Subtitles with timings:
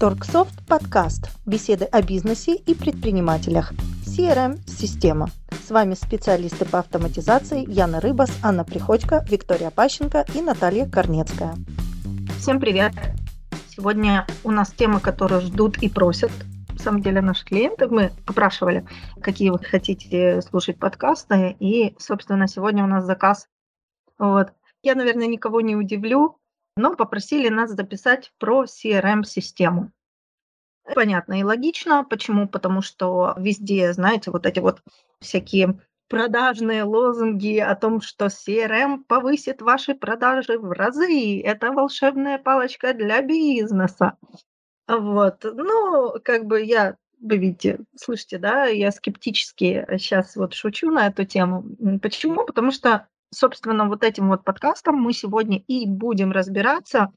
[0.00, 1.28] Торксофт подкаст.
[1.44, 3.74] Беседы о бизнесе и предпринимателях.
[4.06, 5.28] CRM-система.
[5.50, 11.54] С вами специалисты по автоматизации Яна Рыбас, Анна Приходько, Виктория Пащенко и Наталья Корнецкая.
[12.38, 12.94] Всем привет!
[13.68, 16.32] Сегодня у нас тема, которую ждут и просят
[16.70, 17.86] на самом деле наши клиенты.
[17.86, 18.86] Мы опрашивали,
[19.20, 21.56] какие вы хотите слушать подкасты.
[21.60, 23.48] И, собственно, сегодня у нас заказ.
[24.18, 24.48] Вот.
[24.82, 26.39] Я, наверное, никого не удивлю,
[26.80, 29.92] но попросили нас записать про CRM-систему.
[30.94, 32.04] Понятно и логично.
[32.04, 32.48] Почему?
[32.48, 34.82] Потому что везде, знаете, вот эти вот
[35.20, 41.40] всякие продажные лозунги о том, что CRM повысит ваши продажи в разы.
[41.40, 44.16] Это волшебная палочка для бизнеса.
[44.88, 45.44] Вот.
[45.44, 51.24] Ну, как бы я, вы видите, слышите, да, я скептически сейчас вот шучу на эту
[51.24, 51.64] тему.
[52.02, 52.44] Почему?
[52.44, 57.12] Потому что, собственно, вот этим вот подкастом мы сегодня и будем разбираться,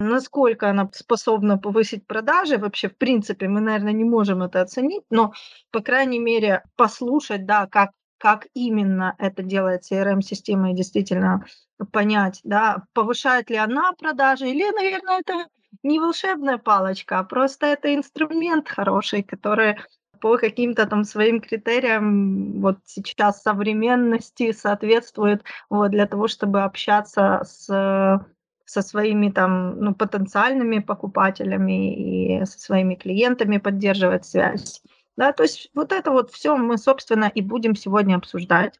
[0.00, 2.58] насколько она способна повысить продажи.
[2.58, 5.32] Вообще, в принципе, мы, наверное, не можем это оценить, но,
[5.70, 11.44] по крайней мере, послушать, да, как, как именно это делает CRM-система и действительно
[11.92, 15.46] понять, да, повышает ли она продажи или, наверное, это
[15.82, 19.76] не волшебная палочка, а просто это инструмент хороший, который
[20.20, 28.26] по каким-то там своим критериям вот сейчас современности соответствует вот, для того, чтобы общаться с
[28.68, 34.82] со своими там, ну, потенциальными покупателями и со своими клиентами поддерживать связь.
[35.16, 38.78] Да, то есть вот это вот все мы, собственно, и будем сегодня обсуждать.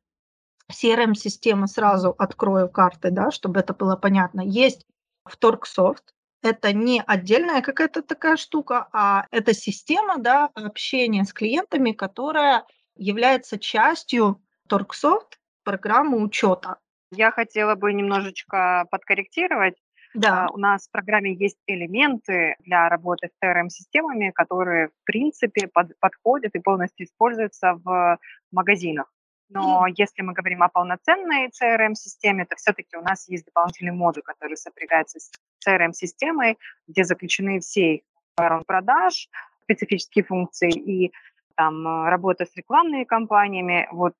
[0.71, 4.43] CRM-система сразу открою карты, да, чтобы это было понятно.
[4.43, 4.87] Есть
[5.25, 11.93] в Торксофт, это не отдельная какая-то такая штука, а это система да, общения с клиентами,
[11.93, 12.65] которая
[12.97, 16.79] является частью Торксофт программы учета.
[17.11, 19.75] Я хотела бы немножечко подкорректировать.
[20.15, 20.47] Да.
[20.47, 25.99] Uh, у нас в программе есть элементы для работы с CRM-системами, которые, в принципе, под,
[26.01, 28.19] подходят и полностью используются в
[28.51, 29.13] магазинах.
[29.51, 29.93] Но mm.
[29.97, 35.21] если мы говорим о полноценной CRM-системе, то все-таки у нас есть дополнительный модуль, который сопрягается
[35.21, 35.31] с
[35.67, 38.03] CRM-системой, где заключены все
[38.37, 39.29] ворон продаж,
[39.63, 41.13] специфические функции и
[41.57, 43.89] там работа с рекламными кампаниями.
[43.93, 44.15] Вот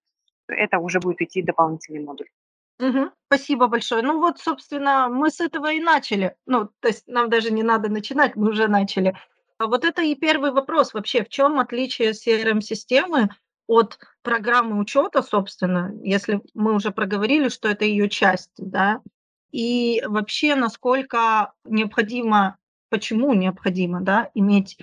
[0.49, 2.29] это уже будет идти дополнительный модуль.
[2.81, 3.11] Угу.
[3.27, 4.03] Спасибо большое.
[4.03, 6.37] Ну вот, собственно, мы с этого и начали.
[6.47, 9.17] Ну, то есть нам даже не надо начинать, мы уже начали.
[9.59, 11.25] А вот это и первый вопрос вообще.
[11.25, 13.31] В чем отличие CRM-системы
[13.67, 19.03] от программы учета, собственно, если мы уже проговорили, что это ее часть, да,
[19.51, 22.57] и вообще насколько необходимо,
[22.91, 24.79] почему необходимо, да, иметь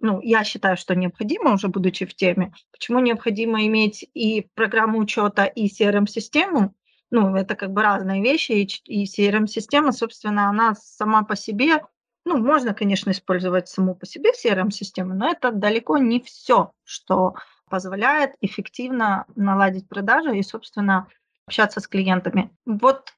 [0.00, 5.44] ну, я считаю, что необходимо, уже будучи в теме, почему необходимо иметь и программу учета,
[5.44, 6.74] и CRM-систему,
[7.10, 8.52] ну, это как бы разные вещи,
[8.84, 11.84] и, CRM-система, собственно, она сама по себе,
[12.24, 17.34] ну, можно, конечно, использовать саму по себе CRM-систему, но это далеко не все, что
[17.68, 21.08] позволяет эффективно наладить продажи и, собственно,
[21.46, 22.50] общаться с клиентами.
[22.64, 23.12] Вот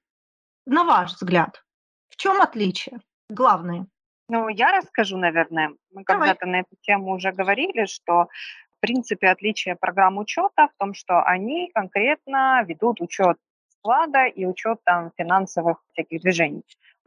[0.67, 1.65] на ваш взгляд,
[2.09, 3.01] в чем отличие?
[3.29, 3.87] Главное.
[4.29, 5.75] Ну, я расскажу, наверное.
[5.93, 8.29] Мы когда-то на эту тему уже говорили, что
[8.77, 13.37] в принципе отличие программ учета в том, что они конкретно ведут учет
[13.69, 16.63] склада и учет там финансовых всяких движений.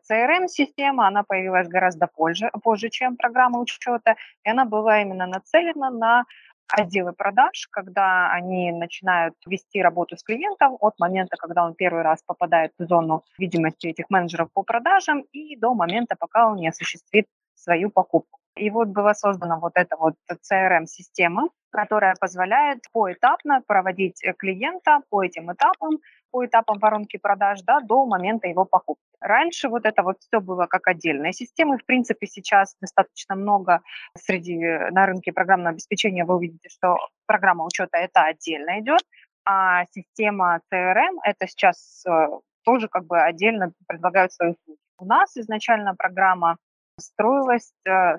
[0.09, 6.25] CRM-система, она появилась гораздо позже, позже, чем программа учета, и она была именно нацелена на
[6.67, 12.21] отделы продаж, когда они начинают вести работу с клиентом от момента, когда он первый раз
[12.25, 17.27] попадает в зону видимости этих менеджеров по продажам и до момента, пока он не осуществит
[17.55, 18.39] свою покупку.
[18.55, 25.23] И вот была создана вот эта вот CRM-система, которая позволяет поэтапно проводить э, клиента по
[25.23, 25.99] этим этапам,
[26.35, 29.05] по этапам воронки продаж да, до момента его покупки.
[29.21, 31.75] Раньше вот это вот все было как отдельная система.
[31.75, 33.79] И, в принципе, сейчас достаточно много
[34.17, 38.99] среди э, на рынке программного обеспечения вы увидите, что программа учета это отдельно идет,
[39.45, 42.27] а система CRM это сейчас э,
[42.65, 44.79] тоже как бы отдельно предлагают свои услуги.
[44.97, 46.57] У нас изначально программа
[46.99, 47.71] строилась,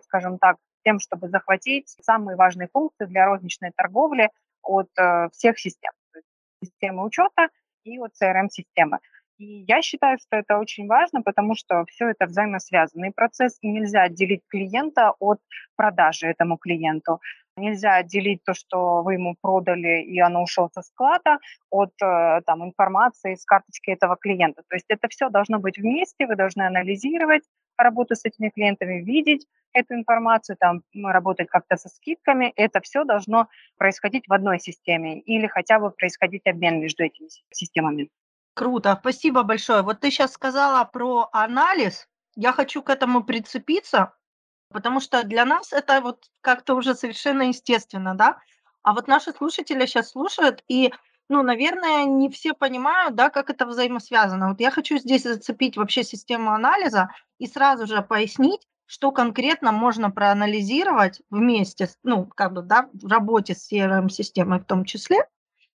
[0.05, 0.57] скажем так,
[0.87, 4.31] тем, чтобы захватить самые важные функции для розничной торговли
[4.63, 5.93] от э, всех систем.
[6.63, 7.49] Системы учета
[7.87, 8.99] и от CRM-системы.
[9.39, 14.43] И я считаю, что это очень важно, потому что все это взаимосвязанный процесс, нельзя отделить
[14.49, 15.39] клиента от
[15.77, 17.21] продажи этому клиенту.
[17.59, 21.39] Нельзя отделить то, что вы ему продали, и оно ушло со склада,
[21.71, 24.63] от э, там, информации с карточки этого клиента.
[24.69, 27.45] То есть это все должно быть вместе, вы должны анализировать
[27.79, 32.53] работу с этими клиентами, видеть эту информацию, там, работать как-то со скидками.
[32.57, 38.11] Это все должно происходить в одной системе или хотя бы происходить обмен между этими системами.
[38.55, 39.83] Круто, спасибо большое.
[39.83, 42.09] Вот ты сейчас сказала про анализ.
[42.37, 44.13] Я хочу к этому прицепиться,
[44.71, 48.39] Потому что для нас это вот как-то уже совершенно естественно, да.
[48.83, 50.93] А вот наши слушатели сейчас слушают, и,
[51.29, 54.51] ну, наверное, не все понимают, да, как это взаимосвязано.
[54.51, 60.11] Вот я хочу здесь зацепить вообще систему анализа и сразу же пояснить, что конкретно можно
[60.11, 65.27] проанализировать вместе, ну, как бы, да, в работе с CRM-системой в том числе,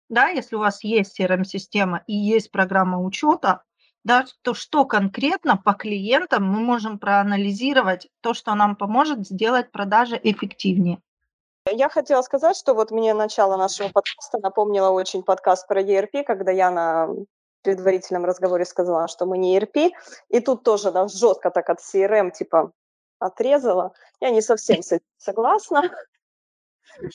[0.10, 3.64] да, если у вас есть CRM-система и есть программа учета,
[4.04, 10.20] да, то что конкретно по клиентам мы можем проанализировать, то, что нам поможет сделать продажи
[10.22, 11.02] эффективнее.
[11.70, 16.52] Я хотела сказать, что вот мне начало нашего подкаста напомнило очень подкаст про ERP, когда
[16.52, 17.10] я на
[17.62, 19.92] предварительном разговоре сказала, что мы не ERP,
[20.30, 22.72] и тут тоже да, жестко так от CRM типа
[23.20, 23.94] отрезала.
[24.20, 25.84] Я не совсем с этим согласна,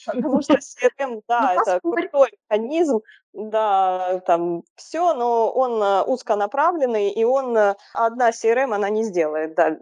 [0.06, 3.00] потому что CRM, да, ну, это крутой механизм,
[3.32, 9.56] да, там все, но он э, узконаправленный, и он, э, одна CRM, она не сделает,
[9.56, 9.76] да,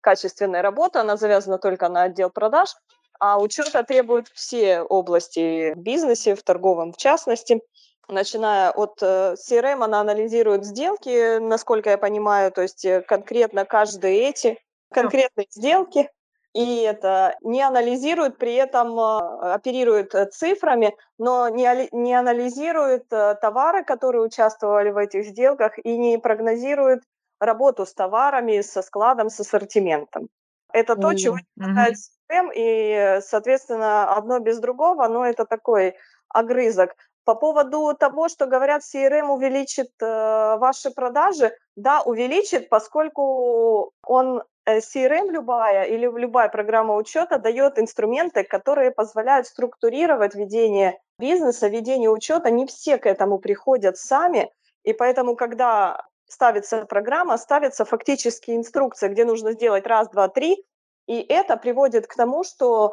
[0.00, 2.74] качественной работы, она завязана только на отдел продаж,
[3.18, 7.60] а учета требуют все области в бизнесе, в торговом в частности.
[8.08, 14.58] Начиная от э, CRM, она анализирует сделки, насколько я понимаю, то есть конкретно каждые эти
[14.90, 16.10] конкретные сделки,
[16.54, 23.34] и это не анализирует, при этом э, оперирует э, цифрами, но не, не анализирует э,
[23.40, 27.02] товары, которые участвовали в этих сделках, и не прогнозирует
[27.38, 30.28] работу с товарами, со складом, с ассортиментом.
[30.72, 31.96] Это то, чего не хватает
[32.28, 35.94] систем, и, соответственно, одно без другого, но это такой
[36.28, 36.94] огрызок.
[37.24, 45.30] По поводу того, что говорят, CRM увеличит э, ваши продажи, да, увеличит, поскольку он CRM
[45.30, 52.50] любая или любая программа учета дает инструменты, которые позволяют структурировать ведение бизнеса, ведение учета.
[52.50, 54.50] Не все к этому приходят сами,
[54.84, 60.64] и поэтому, когда ставится программа, ставится фактически инструкция, где нужно сделать раз, два, три,
[61.08, 62.92] и это приводит к тому, что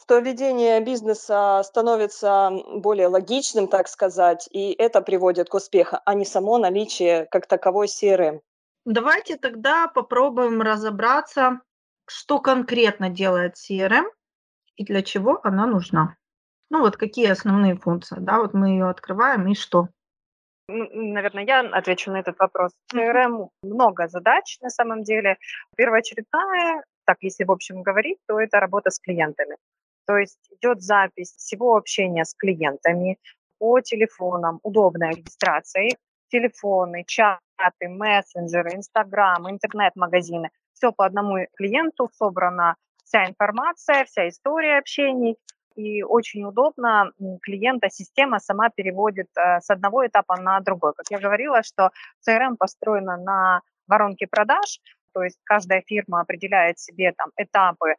[0.00, 6.24] что ведение бизнеса становится более логичным, так сказать, и это приводит к успеху, а не
[6.24, 8.40] само наличие как таковой CRM.
[8.84, 11.60] Давайте тогда попробуем разобраться,
[12.06, 14.06] что конкретно делает CRM
[14.74, 16.16] и для чего она нужна.
[16.68, 19.88] Ну вот какие основные функции, да, вот мы ее открываем и что?
[20.68, 22.72] Наверное, я отвечу на этот вопрос.
[22.92, 25.36] CRM много задач на самом деле.
[25.76, 29.56] Первоочередная, так если в общем говорить, то это работа с клиентами.
[30.06, 33.18] То есть идет запись всего общения с клиентами
[33.58, 35.90] по телефонам, удобная регистрация,
[36.28, 40.50] телефоны, чаты, мессенджеры, Инстаграм, интернет-магазины.
[40.72, 45.36] Все по одному клиенту собрана вся информация, вся история общений.
[45.76, 47.12] И очень удобно
[47.42, 50.92] клиента система сама переводит э, с одного этапа на другой.
[50.94, 51.90] Как я говорила, что
[52.28, 54.80] CRM построена на воронке продаж,
[55.12, 57.94] то есть каждая фирма определяет себе там этапы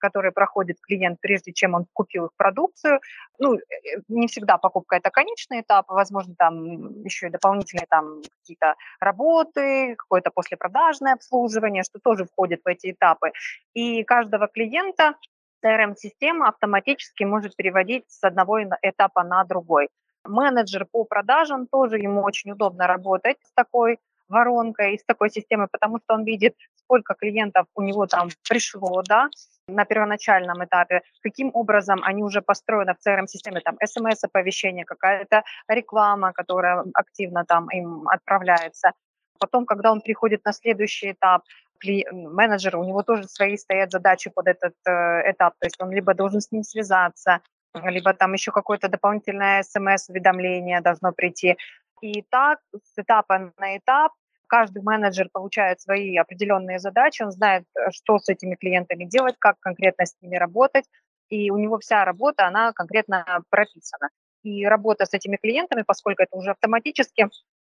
[0.00, 3.00] которые проходит клиент, прежде чем он купил их продукцию.
[3.38, 3.60] Ну, э,
[4.08, 10.30] не всегда покупка это конечный этап, возможно, там еще и дополнительные там какие-то работы, какое-то
[10.30, 13.30] послепродажное обслуживание, что тоже входит в эти этапы.
[13.74, 15.14] И каждого клиента
[15.64, 19.88] CRM-система автоматически может переводить с одного этапа на другой.
[20.24, 23.98] Менеджер по продажам тоже ему очень удобно работать с такой
[24.30, 29.28] воронкой, с такой системой, потому что он видит, сколько клиентов у него там пришло, да,
[29.68, 36.84] на первоначальном этапе, каким образом они уже построены в CRM-системе, там, смс-оповещение, какая-то реклама, которая
[36.94, 38.92] активно там им отправляется.
[39.38, 41.42] Потом, когда он приходит на следующий этап,
[42.12, 46.14] менеджер, у него тоже свои стоят задачи под этот э, этап, то есть он либо
[46.14, 47.40] должен с ним связаться,
[47.74, 51.56] либо там еще какое-то дополнительное смс-уведомление должно прийти.
[52.02, 54.12] И так с этапа на этап
[54.50, 59.60] каждый менеджер получает свои определенные задачи, он знает, э, что с этими клиентами делать, как
[59.60, 60.84] конкретно с ними работать,
[61.28, 64.08] и у него вся работа, она конкретно прописана.
[64.42, 67.28] И работа с этими клиентами, поскольку это уже автоматически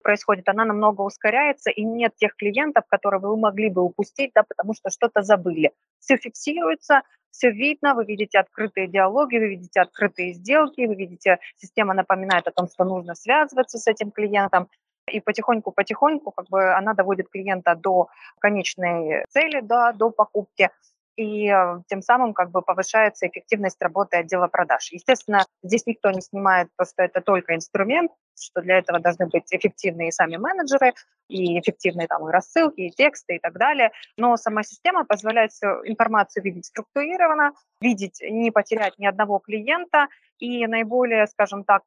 [0.03, 4.75] происходит, она намного ускоряется, и нет тех клиентов, которые вы могли бы упустить, да, потому
[4.75, 5.73] что что-то забыли.
[6.01, 11.95] Все фиксируется, все видно, вы видите открытые диалоги, вы видите открытые сделки, вы видите, система
[11.95, 14.69] напоминает о том, что нужно связываться с этим клиентом,
[15.11, 18.09] и потихоньку-потихоньку как бы она доводит клиента до
[18.41, 20.71] конечной цели, да, до покупки
[21.17, 24.91] и э, тем самым как бы повышается эффективность работы отдела продаж.
[24.91, 29.53] Естественно, здесь никто не снимает то, что это только инструмент, что для этого должны быть
[29.53, 30.93] эффективные сами менеджеры,
[31.29, 33.93] и эффективные там и рассылки, и тексты и так далее.
[34.17, 40.09] Но сама система позволяет всю информацию видеть структурированно, видеть, не потерять ни одного клиента,
[40.39, 41.83] и наиболее, скажем так,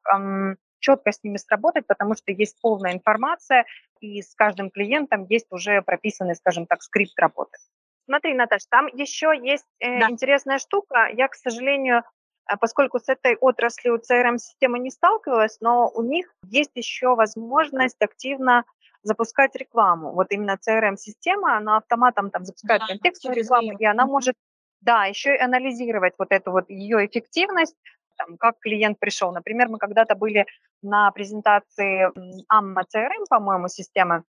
[0.80, 3.66] четко с ними сработать, потому что есть полная информация,
[4.00, 7.58] и с каждым клиентом есть уже прописанный, скажем так, скрипт работы.
[8.06, 10.10] Смотри, Наташ, там еще есть э, да.
[10.10, 11.08] интересная штука.
[11.12, 12.04] Я, к сожалению,
[12.50, 18.64] э, поскольку с этой отраслью CRM-системы не сталкивалась, но у них есть еще возможность активно
[19.02, 20.12] запускать рекламу.
[20.12, 24.34] Вот именно CRM-система, она автоматом там запускает да, контекстную рекламу, и она может,
[24.80, 27.76] да, еще и анализировать вот эту вот ее эффективность,
[28.18, 29.32] там, как клиент пришел.
[29.32, 30.46] Например, мы когда-то были
[30.82, 32.08] на презентации
[32.52, 34.24] AMMA CRM, по-моему, системы,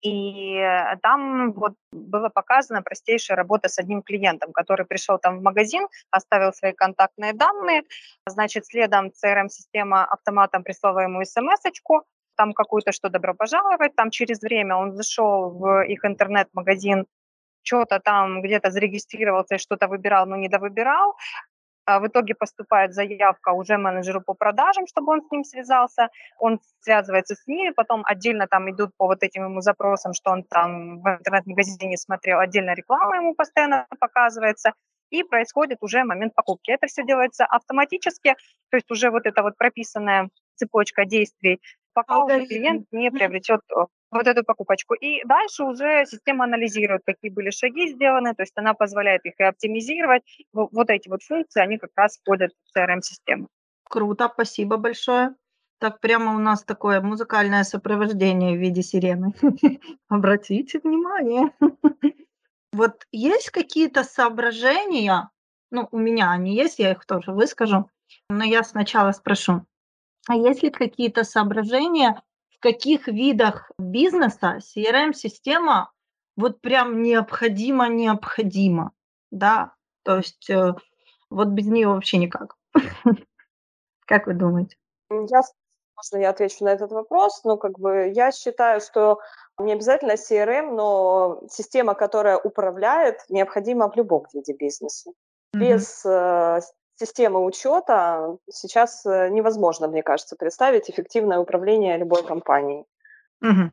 [0.00, 5.42] и э, там вот было показано простейшая работа с одним клиентом, который пришел там в
[5.42, 7.82] магазин, оставил свои контактные данные,
[8.26, 12.02] значит, следом CRM-система автоматом прислала ему смс-очку,
[12.36, 17.06] там какую-то, что добро пожаловать, там через время он зашел в их интернет-магазин,
[17.62, 21.16] что-то там где-то зарегистрировался, что-то выбирал, но не довыбирал,
[21.88, 27.34] в итоге поступает заявка уже менеджеру по продажам, чтобы он с ним связался, он связывается
[27.34, 31.08] с ними, потом отдельно там идут по вот этим ему запросам, что он там в
[31.08, 34.72] интернет-магазине смотрел, отдельно реклама ему постоянно показывается,
[35.10, 36.70] и происходит уже момент покупки.
[36.70, 38.34] Это все делается автоматически,
[38.70, 41.60] то есть уже вот эта вот прописанная цепочка действий,
[41.94, 44.94] пока уже клиент не приобретет э, вот эту покупочку.
[44.94, 49.42] И дальше уже система анализирует, какие были шаги сделаны, то есть она позволяет их и
[49.42, 50.22] оптимизировать.
[50.52, 53.48] Вот эти вот функции, они как раз входят в CRM-систему.
[53.84, 55.34] Круто, спасибо большое.
[55.80, 59.32] Так прямо у нас такое музыкальное сопровождение в виде сирены.
[60.08, 61.52] Обратите внимание.
[62.74, 65.30] Вот есть какие-то соображения,
[65.70, 67.90] ну, у меня они есть, я их тоже выскажу,
[68.28, 69.64] но я сначала спрошу,
[70.28, 72.22] а есть ли какие-то соображения,
[72.58, 75.92] в каких видах бизнеса CRM-система
[76.36, 78.92] вот прям необходимо-необходимо,
[79.30, 80.74] да, то есть э,
[81.30, 82.56] вот без нее вообще никак.
[84.06, 84.76] Как вы думаете?
[85.10, 85.42] Я,
[85.96, 87.42] можно я отвечу на этот вопрос?
[87.44, 89.20] Ну, как бы я считаю, что
[89.58, 95.12] не обязательно CRM, но система, которая управляет, необходима в любом виде бизнеса.
[95.52, 96.60] Без э,
[96.98, 102.84] системы учета сейчас э, невозможно, мне кажется, представить эффективное управление любой компанией.
[103.40, 103.70] Угу.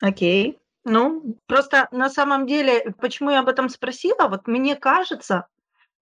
[0.00, 0.58] Окей.
[0.84, 5.46] Ну, просто на самом деле, почему я об этом спросила, вот мне кажется,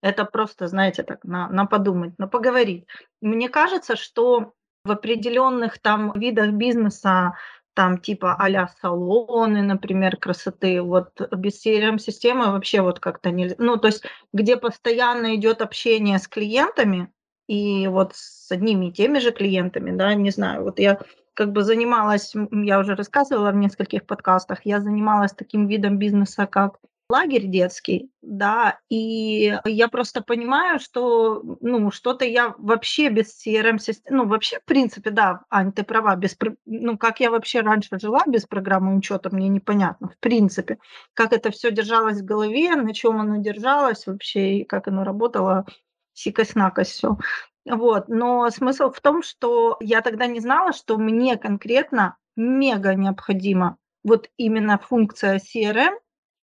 [0.03, 2.87] это просто, знаете, так, на, на подумать, на поговорить.
[3.23, 4.53] Мне кажется, что
[4.85, 7.35] в определенных там видах бизнеса
[7.75, 10.81] там типа а салоны, например, красоты.
[10.81, 13.57] Вот без CRM-системы вообще вот как-то нельзя.
[13.59, 17.11] Ну, то есть где постоянно идет общение с клиентами,
[17.47, 21.01] и вот с одними и теми же клиентами, да, не знаю, вот я
[21.35, 26.79] как бы занималась, я уже рассказывала в нескольких подкастах, я занималась таким видом бизнеса, как
[27.15, 34.29] лагерь детский, да, и я просто понимаю, что, ну, что-то я вообще без CRM-системы, ну,
[34.29, 38.47] вообще, в принципе, да, Ань, ты права, без, ну, как я вообще раньше жила без
[38.47, 40.79] программы учета, мне непонятно, в принципе,
[41.15, 45.67] как это все держалось в голове, на чем оно держалось вообще, и как оно работало,
[46.15, 47.17] сикость-накость все.
[47.65, 53.79] Вот, но смысл в том, что я тогда не знала, что мне конкретно мега необходима
[54.05, 55.95] вот именно функция CRM,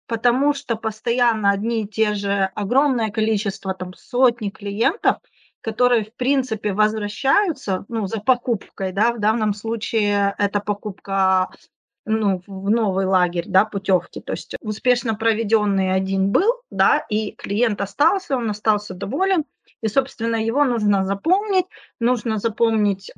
[0.08, 5.18] потому что постоянно одни и те же огромное количество, там сотни клиентов,
[5.60, 11.50] которые, в принципе, возвращаются, ну, за покупкой, да, в данном случае это покупка
[12.06, 14.20] ну, в новый лагерь, да, путевки.
[14.20, 19.44] То есть успешно проведенный один был, да, и клиент остался, он остался доволен,
[19.82, 21.66] и, собственно, его нужно запомнить,
[22.00, 23.12] нужно запомнить,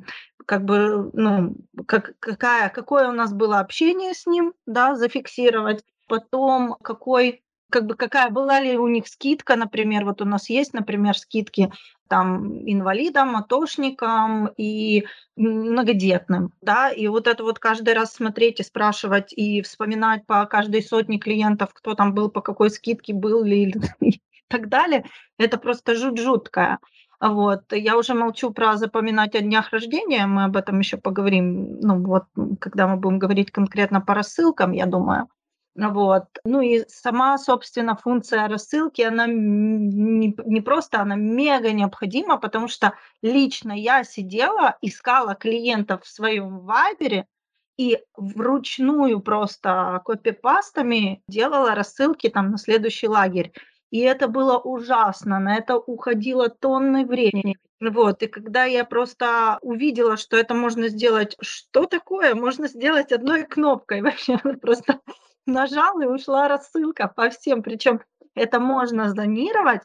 [0.45, 1.55] как бы, ну,
[1.87, 7.41] как, какая, какое у нас было общение с ним, да, зафиксировать, потом какой
[7.71, 11.71] как бы какая была ли у них скидка, например, вот у нас есть, например, скидки
[12.09, 15.05] там инвалидам, атошникам и
[15.37, 20.83] многодетным, да, и вот это вот каждый раз смотреть и спрашивать и вспоминать по каждой
[20.83, 25.05] сотне клиентов, кто там был, по какой скидке был ли и так далее,
[25.37, 26.79] это просто жуть жуткая.
[27.21, 27.61] Вот.
[27.71, 32.25] Я уже молчу про запоминать о днях рождения, мы об этом еще поговорим, ну вот,
[32.59, 35.29] когда мы будем говорить конкретно по рассылкам, я думаю.
[35.75, 36.25] Вот.
[36.43, 42.93] Ну и сама, собственно, функция рассылки, она не, не просто, она мега необходима, потому что
[43.21, 47.25] лично я сидела, искала клиентов в своем вайбере
[47.77, 53.53] и вручную просто копипастами делала рассылки там на следующий лагерь.
[53.91, 57.57] И это было ужасно, на это уходило тонны времени.
[57.81, 63.43] Вот, и когда я просто увидела, что это можно сделать, что такое, можно сделать одной
[63.43, 64.99] кнопкой вообще, просто
[65.45, 67.63] нажал и ушла рассылка по всем.
[67.63, 68.01] Причем
[68.35, 69.81] это можно зонировать.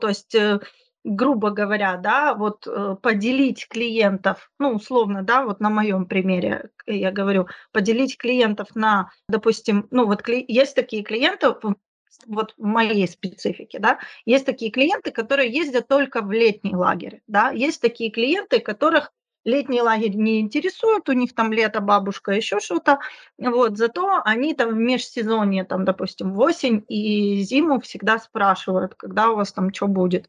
[0.00, 0.60] То есть э,
[1.04, 7.10] грубо говоря, да, вот э, поделить клиентов, ну, условно, да, вот на моем примере я
[7.10, 11.54] говорю, поделить клиентов на, допустим, ну, вот есть такие клиенты,
[12.26, 17.50] вот в моей специфике, да, есть такие клиенты, которые ездят только в летний лагерь, да,
[17.50, 19.12] есть такие клиенты, которых
[19.44, 22.98] летний лагерь не интересует, у них там лето, бабушка, еще что-то,
[23.38, 29.30] вот, зато они там в межсезонье, там, допустим, в осень и зиму всегда спрашивают, когда
[29.30, 30.28] у вас там что будет.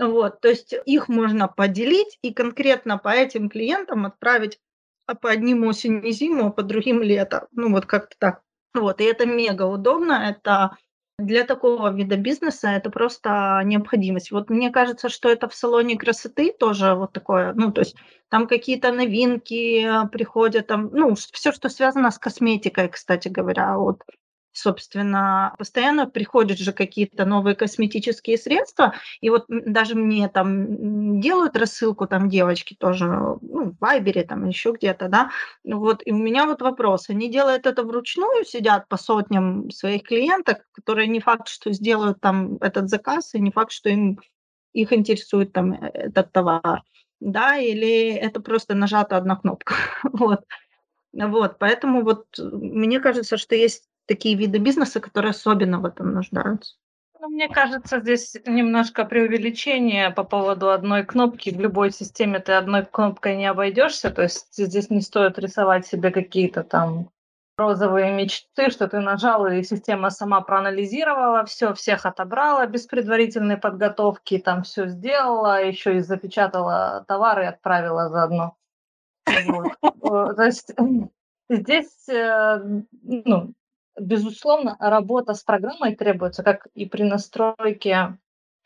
[0.00, 4.58] Вот, то есть их можно поделить и конкретно по этим клиентам отправить
[5.06, 7.48] а по одним осень и зиму, а по другим лето.
[7.52, 8.42] Ну, вот как-то так.
[8.74, 10.76] Вот, и это мега удобно, это
[11.20, 14.30] для такого вида бизнеса это просто необходимость.
[14.30, 17.96] Вот мне кажется, что это в салоне красоты тоже вот такое, ну, то есть
[18.28, 24.02] там какие-то новинки приходят, там, ну, все, что связано с косметикой, кстати говоря, вот
[24.52, 32.06] собственно, постоянно приходят же какие-то новые косметические средства, и вот даже мне там делают рассылку,
[32.06, 35.30] там девочки тоже, ну, в Вайбере, там еще где-то, да,
[35.64, 40.66] вот, и у меня вот вопрос, они делают это вручную, сидят по сотням своих клиенток,
[40.72, 44.18] которые не факт, что сделают там этот заказ, и не факт, что им
[44.72, 46.82] их интересует там э, этот товар,
[47.20, 49.74] да, или это просто нажата одна кнопка,
[50.12, 50.40] вот.
[51.12, 56.74] Вот, поэтому вот мне кажется, что есть такие виды бизнеса, которые особенно в этом нуждаются.
[57.20, 61.50] Ну, мне кажется, здесь немножко преувеличение по поводу одной кнопки.
[61.50, 64.10] В любой системе ты одной кнопкой не обойдешься.
[64.10, 67.10] То есть здесь не стоит рисовать себе какие-то там
[67.56, 74.38] розовые мечты, что ты нажал, и система сама проанализировала все, всех отобрала без предварительной подготовки,
[74.38, 78.56] там все сделала, еще и запечатала товар и отправила заодно.
[80.00, 80.36] Вот.
[80.36, 80.72] То есть
[81.50, 83.52] здесь э, ну,
[84.00, 88.18] безусловно, работа с программой требуется, как и при настройке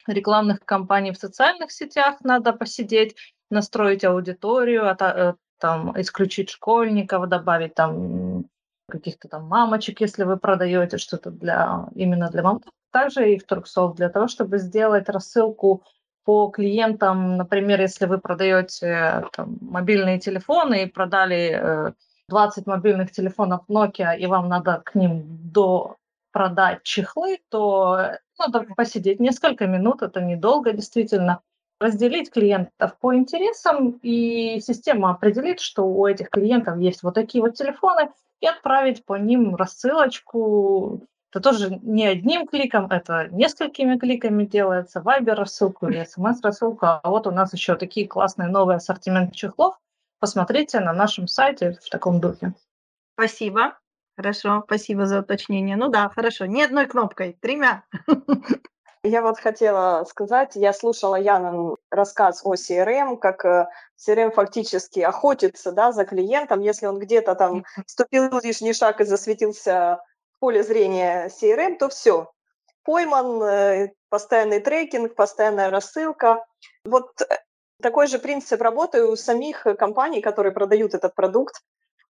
[0.06, 3.16] рекламных кампаний в социальных сетях надо посидеть,
[3.50, 8.46] настроить аудиторию, а э, там, исключить школьников, добавить там
[8.88, 12.60] каких-то там мамочек, если вы продаете что-то для именно для мам.
[12.90, 15.82] Также и в Турксофт для того, чтобы сделать рассылку
[16.24, 21.92] по клиентам, например, если вы продаете там, мобильные телефоны и продали э,
[22.28, 25.96] 20 мобильных телефонов Nokia, и вам надо к ним до
[26.32, 31.40] продать чехлы, то надо посидеть несколько минут, это недолго действительно,
[31.80, 37.54] разделить клиентов по интересам, и система определит, что у этих клиентов есть вот такие вот
[37.54, 38.10] телефоны,
[38.40, 41.00] и отправить по ним рассылочку.
[41.32, 45.00] Это тоже не одним кликом, это несколькими кликами делается.
[45.00, 46.86] Viber рассылку или SMS рассылку.
[46.86, 49.76] А вот у нас еще такие классные новые ассортимент чехлов,
[50.24, 52.54] посмотрите на нашем сайте в таком духе.
[53.12, 53.78] Спасибо.
[54.16, 55.76] Хорошо, спасибо за уточнение.
[55.76, 57.84] Ну да, хорошо, не одной кнопкой, тремя.
[59.02, 63.44] Я вот хотела сказать, я слушала Янин рассказ о CRM, как
[63.98, 70.00] CRM фактически охотится да, за клиентом, если он где-то там вступил лишний шаг и засветился
[70.32, 72.32] в поле зрения CRM, то все,
[72.82, 76.42] пойман, э, постоянный трекинг, постоянная рассылка.
[76.86, 77.26] Вот э,
[77.84, 81.60] такой же принцип работы у самих э, компаний, которые продают этот продукт,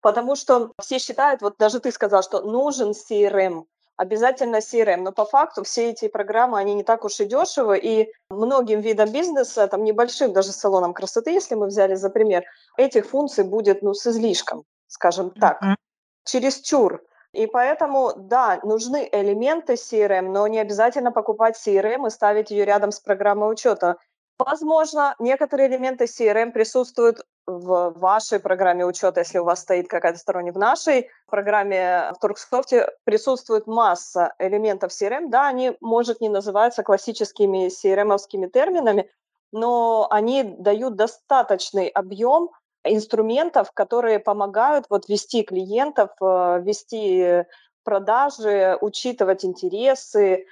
[0.02, 3.66] потому что все считают, вот даже ты сказал, что нужен CRM,
[3.98, 8.14] обязательно CRM, но по факту все эти программы, они не так уж и дешевы, и
[8.30, 12.46] многим видам бизнеса, там небольшим даже салоном красоты, если мы взяли за пример,
[12.78, 15.76] этих функций будет, ну, с излишком, скажем так, mm-hmm.
[16.24, 17.02] чересчур.
[17.34, 22.92] И поэтому, да, нужны элементы CRM, но не обязательно покупать CRM и ставить ее рядом
[22.92, 23.98] с программой учета.
[24.40, 30.54] Возможно, некоторые элементы CRM присутствуют в вашей программе учета, если у вас стоит какая-то сторонняя.
[30.54, 35.30] В нашей программе в Турксофте присутствует масса элементов CRM.
[35.30, 39.10] Да, они, может, не называются классическими CRM-овскими терминами,
[39.52, 42.52] но они дают достаточный объем
[42.84, 47.46] инструментов, которые помогают вот вести клиентов, э, вести
[47.84, 50.46] продажи, учитывать интересы,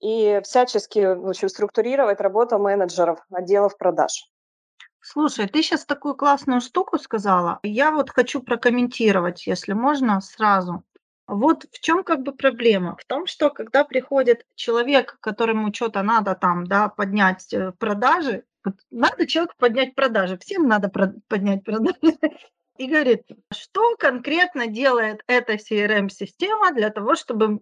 [0.00, 4.30] и всячески в общем, структурировать работу менеджеров отделов продаж.
[5.02, 7.58] Слушай, ты сейчас такую классную штуку сказала.
[7.62, 10.82] Я вот хочу прокомментировать, если можно, сразу.
[11.26, 12.96] Вот в чем как бы проблема?
[12.96, 18.44] В том, что когда приходит человек, которому что-то надо там, да, поднять э, продажи,
[18.90, 20.90] надо человеку поднять продажи, всем надо
[21.28, 21.94] поднять продажи
[22.80, 27.60] и говорит, что конкретно делает эта CRM-система для того, чтобы,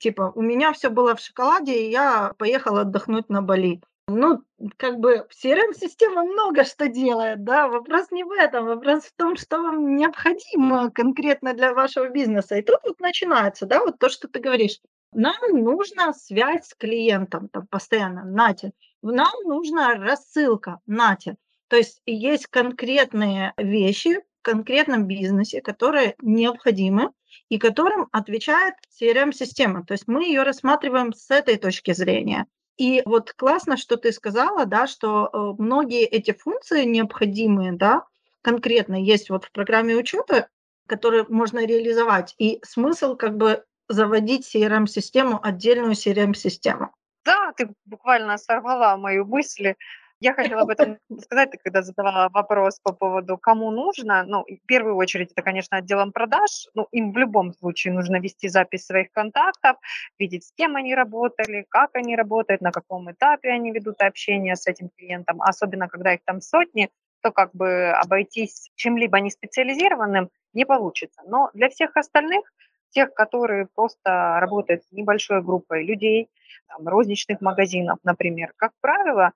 [0.00, 3.80] типа, у меня все было в шоколаде, и я поехала отдохнуть на Бали.
[4.08, 4.42] Ну,
[4.78, 9.62] как бы CRM-система много что делает, да, вопрос не в этом, вопрос в том, что
[9.62, 12.56] вам необходимо конкретно для вашего бизнеса.
[12.56, 14.80] И тут вот начинается, да, вот то, что ты говоришь.
[15.12, 18.72] Нам нужна связь с клиентом там, постоянно, нате.
[19.02, 21.36] Нам нужна рассылка, нате.
[21.68, 27.10] То есть есть конкретные вещи конкретном бизнесе, которые необходимы
[27.48, 29.84] и которым отвечает CRM-система.
[29.84, 32.46] То есть мы ее рассматриваем с этой точки зрения.
[32.76, 38.04] И вот классно, что ты сказала, да, что э, многие эти функции необходимые, да,
[38.42, 40.48] конкретно есть вот в программе учета,
[40.86, 42.34] которые можно реализовать.
[42.38, 46.92] И смысл как бы заводить CRM-систему, отдельную CRM-систему.
[47.24, 49.74] Да, ты буквально сорвала мою мысль.
[50.22, 54.22] Я хотела об этом сказать, когда задавала вопрос по поводу, кому нужно.
[54.22, 56.68] Ну, в первую очередь, это, конечно, отделом продаж.
[56.74, 59.78] Ну, им в любом случае нужно вести запись своих контактов,
[60.20, 64.68] видеть, с кем они работали, как они работают, на каком этапе они ведут общение с
[64.68, 65.42] этим клиентом.
[65.42, 66.88] Особенно, когда их там сотни,
[67.20, 71.22] то как бы обойтись чем-либо не специализированным не получится.
[71.26, 72.44] Но для всех остальных,
[72.90, 76.28] тех, которые просто работают с небольшой группой людей,
[76.68, 79.32] там, розничных магазинов, например, как правило,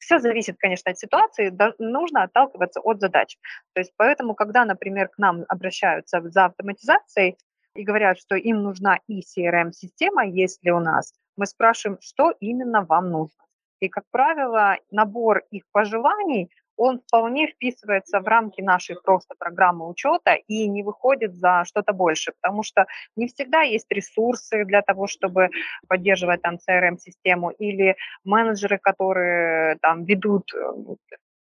[0.00, 3.36] все зависит, конечно, от ситуации, нужно отталкиваться от задач.
[3.74, 7.36] То есть поэтому, когда, например, к нам обращаются за автоматизацией
[7.74, 12.82] и говорят, что им нужна и CRM-система, есть ли у нас, мы спрашиваем, что именно
[12.82, 13.44] вам нужно.
[13.80, 20.32] И, как правило, набор их пожеланий он вполне вписывается в рамки нашей просто программы учета
[20.32, 25.50] и не выходит за что-то больше, потому что не всегда есть ресурсы для того, чтобы
[25.88, 30.94] поддерживать там CRM-систему или менеджеры, которые там ведут э,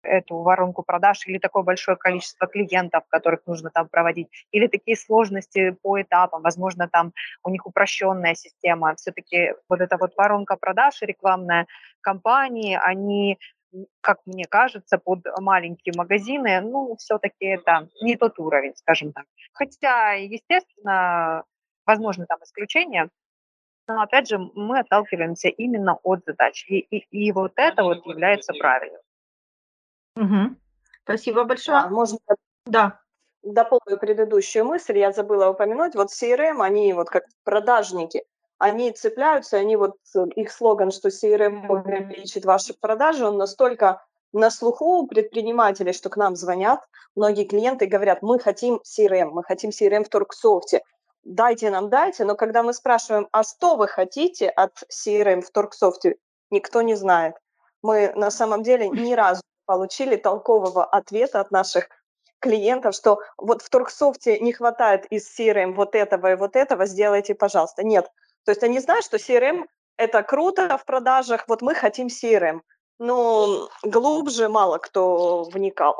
[0.04, 5.71] эту воронку продаж или такое большое количество клиентов, которых нужно там проводить, или такие сложности
[5.82, 11.06] по этапам, возможно, там у них упрощенная система, все-таки вот эта вот воронка продаж и
[11.06, 11.65] рекламная
[12.02, 13.38] кампании, они
[14.01, 19.25] как мне кажется, под маленькие магазины, ну, все-таки это не тот уровень, скажем так.
[19.53, 21.43] Хотя, естественно,
[21.86, 23.10] возможно, там исключения,
[23.88, 26.65] но, опять же, мы отталкиваемся именно от задач.
[26.67, 29.01] И, и, и вот это вот является правильным.
[30.15, 30.55] Угу.
[31.03, 31.82] Спасибо большое.
[31.82, 32.19] Да, можно
[32.65, 32.99] да.
[33.41, 35.95] дополню предыдущую мысль, я забыла упомянуть.
[35.95, 38.23] Вот CRM, они вот как продажники–
[38.60, 44.52] они цепляются, они вот, э, их слоган, что CRM увеличит ваши продажи, он настолько на
[44.52, 46.82] слуху у предпринимателей, что к нам звонят
[47.15, 50.84] многие клиенты и говорят, мы хотим CRM, мы хотим CRM в Торксофте,
[51.24, 56.17] дайте нам, дайте, но когда мы спрашиваем, а что вы хотите от CRM в Торксофте,
[56.52, 57.36] никто не знает.
[57.82, 61.89] Мы на самом деле ни разу не получили толкового ответа от наших
[62.39, 67.36] клиентов, что вот в Торксофте не хватает из CRM вот этого и вот этого, сделайте,
[67.36, 67.84] пожалуйста.
[67.84, 68.10] Нет,
[68.45, 69.65] то есть они знают, что CRM–
[69.97, 72.62] это круто в продажах, вот мы хотим CRM.
[72.99, 75.99] Но глубже мало кто вникал.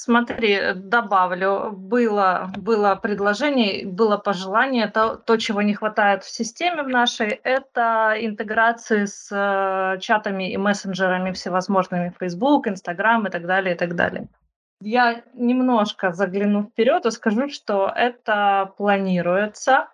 [0.00, 6.88] Смотри, добавлю, было, было предложение, было пожелание, то, то, чего не хватает в системе в
[6.88, 13.78] нашей, это интеграции с э, чатами и мессенджерами всевозможными, Facebook, Instagram и так далее, и
[13.78, 14.28] так далее.
[14.80, 19.88] Я немножко загляну вперед и скажу, что это планируется,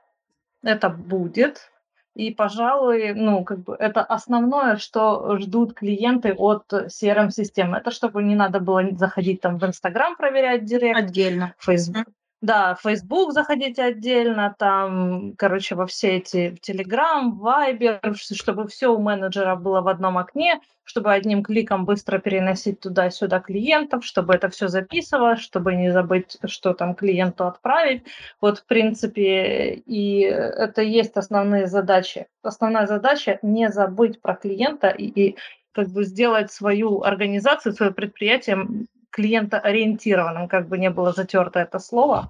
[0.64, 1.70] это будет,
[2.14, 7.78] и, пожалуй, ну, как бы это основное, что ждут клиенты от CRM-системы.
[7.78, 10.96] Это чтобы не надо было заходить там в Инстаграм проверять директ.
[10.96, 11.54] Отдельно.
[11.58, 12.06] Facebook.
[12.44, 18.98] Да, Facebook заходите отдельно, там, короче, во все эти, в Telegram, Viber, чтобы все у
[18.98, 24.68] менеджера было в одном окне, чтобы одним кликом быстро переносить туда-сюда клиентов, чтобы это все
[24.68, 28.02] записывалось, чтобы не забыть, что там клиенту отправить.
[28.42, 32.26] Вот, в принципе, и это есть основные задачи.
[32.42, 35.36] Основная задача не забыть про клиента и, и
[35.72, 42.28] как бы сделать свою организацию, свое предприятие клиентоориентированным, как бы не было затерто это слово.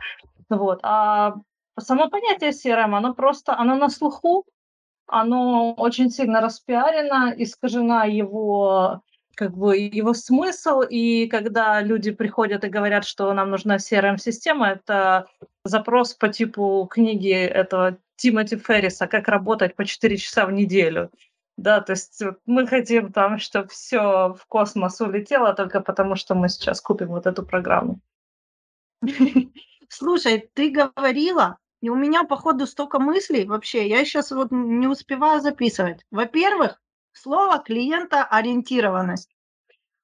[0.50, 0.80] Вот.
[0.82, 1.34] А
[1.80, 4.44] само понятие CRM, оно просто, оно на слуху,
[5.06, 9.00] оно очень сильно распиарено, искажена его
[9.36, 15.26] как бы его смысл, и когда люди приходят и говорят, что нам нужна CRM-система, это
[15.64, 21.10] запрос по типу книги этого Тимоти Ферриса «Как работать по 4 часа в неделю».
[21.56, 26.34] Да, то есть вот мы хотим там, чтобы все в космос улетело только потому, что
[26.34, 28.00] мы сейчас купим вот эту программу.
[29.88, 35.40] Слушай, ты говорила, и у меня, походу, столько мыслей вообще, я сейчас вот не успеваю
[35.40, 36.04] записывать.
[36.10, 36.80] Во-первых,
[37.12, 39.30] слово клиентоориентированность.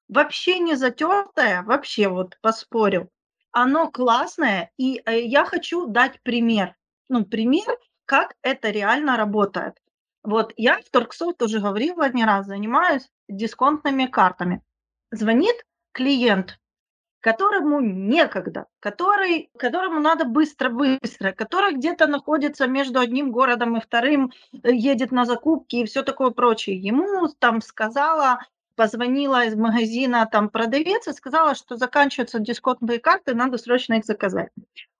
[0.07, 3.09] Вообще не затертое, вообще вот поспорил.
[3.51, 6.75] Оно классное, и э, я хочу дать пример.
[7.09, 9.81] Ну, пример, как это реально работает.
[10.23, 14.61] Вот я в Торксофт уже говорила не раз, занимаюсь дисконтными картами.
[15.11, 16.59] Звонит клиент
[17.21, 24.73] которому некогда, который, которому надо быстро-быстро, который где-то находится между одним городом и вторым, э,
[24.73, 26.77] едет на закупки и все такое прочее.
[26.77, 28.39] Ему там сказала,
[28.75, 34.49] позвонила из магазина там продавец и сказала, что заканчиваются дисконтные карты, надо срочно их заказать.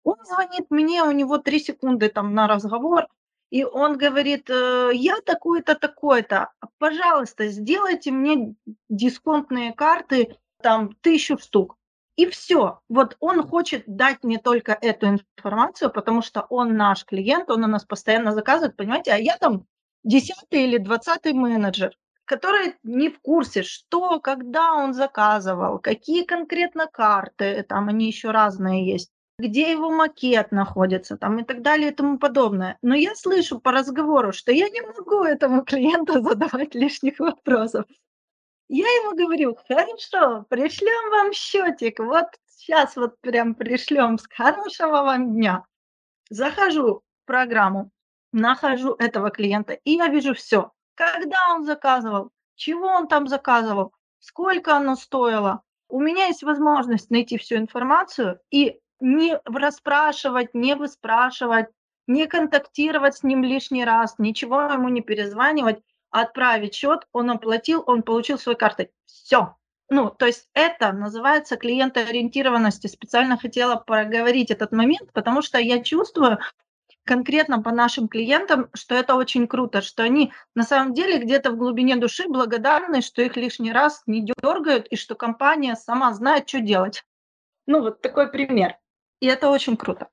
[0.03, 3.07] Он звонит мне, у него три секунды там на разговор,
[3.51, 8.55] и он говорит, «Э, я такой-то, такой-то, пожалуйста, сделайте мне
[8.89, 11.75] дисконтные карты, там, тысячу штук.
[12.15, 12.79] И все.
[12.89, 17.67] Вот он хочет дать мне только эту информацию, потому что он наш клиент, он у
[17.67, 19.65] нас постоянно заказывает, понимаете, а я там
[20.03, 27.65] десятый или двадцатый менеджер, который не в курсе, что, когда он заказывал, какие конкретно карты,
[27.67, 32.19] там они еще разные есть, где его макет находится, там и так далее и тому
[32.19, 32.77] подобное.
[32.81, 37.85] Но я слышу по разговору, что я не могу этому клиенту задавать лишних вопросов.
[38.69, 45.33] Я ему говорю, хорошо, пришлем вам счетик, вот сейчас вот прям пришлем, с хорошего вам
[45.33, 45.65] дня.
[46.29, 47.91] Захожу в программу,
[48.31, 50.71] нахожу этого клиента, и я вижу все.
[50.95, 55.63] Когда он заказывал, чего он там заказывал, сколько оно стоило.
[55.89, 61.67] У меня есть возможность найти всю информацию и не расспрашивать, не выспрашивать,
[62.07, 68.03] не контактировать с ним лишний раз, ничего ему не перезванивать отправить счет, он оплатил, он
[68.03, 68.91] получил свои карты.
[69.05, 69.55] Все.
[69.89, 72.89] Ну, то есть это называется клиентоориентированность.
[72.89, 76.39] Специально хотела проговорить этот момент, потому что я чувствую
[77.03, 81.57] конкретно по нашим клиентам, что это очень круто, что они на самом деле где-то в
[81.57, 86.59] глубине души благодарны, что их лишний раз не дергают и что компания сама знает, что
[86.59, 87.03] делать.
[87.65, 88.77] Ну, вот такой пример.
[89.21, 90.09] И это очень круто.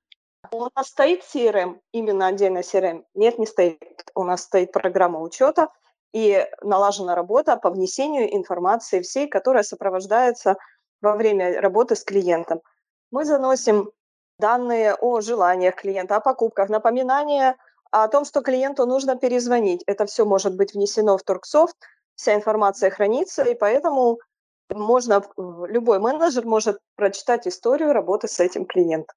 [0.53, 3.05] У нас стоит CRM, именно отдельно CRM?
[3.15, 3.81] Нет, не стоит.
[4.15, 5.69] У нас стоит программа учета,
[6.13, 10.57] и налажена работа по внесению информации всей, которая сопровождается
[11.03, 12.61] во время работы с клиентом.
[13.11, 13.91] Мы заносим
[14.39, 17.57] данные о желаниях клиента, о покупках, напоминания
[17.91, 19.83] о том, что клиенту нужно перезвонить.
[19.87, 21.77] Это все может быть внесено в Торксофт,
[22.15, 24.19] вся информация хранится, и поэтому
[24.71, 29.17] можно, любой менеджер может прочитать историю работы с этим клиентом.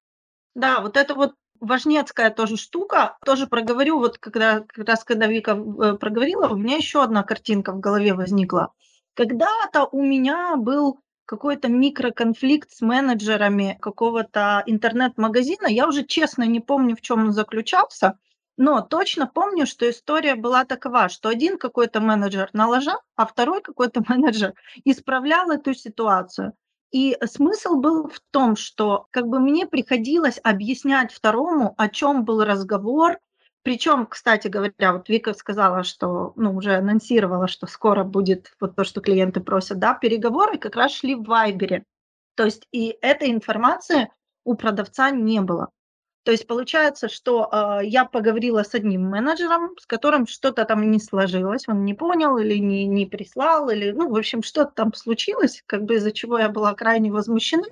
[0.54, 3.16] Да, вот это вот важнецкая тоже штука.
[3.24, 7.72] Тоже проговорю, вот когда, как раз когда Вика э, проговорила, у меня еще одна картинка
[7.72, 8.72] в голове возникла.
[9.14, 15.66] Когда-то у меня был какой-то микроконфликт с менеджерами какого-то интернет-магазина.
[15.68, 18.18] Я уже честно не помню, в чем он заключался,
[18.56, 24.02] но точно помню, что история была такова, что один какой-то менеджер налажал, а второй какой-то
[24.08, 26.52] менеджер исправлял эту ситуацию.
[26.90, 32.44] И смысл был в том, что как бы мне приходилось объяснять второму, о чем был
[32.44, 33.18] разговор.
[33.62, 38.84] Причем, кстати говоря, вот Вика сказала, что, ну, уже анонсировала, что скоро будет вот то,
[38.84, 41.84] что клиенты просят, да, переговоры как раз шли в Вайбере.
[42.34, 44.10] То есть и этой информации
[44.44, 45.70] у продавца не было.
[46.24, 51.00] То есть получается, что э, я поговорила с одним менеджером, с которым что-то там не
[51.00, 55.64] сложилось, он не понял или не, не прислал, или, ну, в общем, что-то там случилось,
[55.66, 57.64] как бы из-за чего я была крайне возмущена.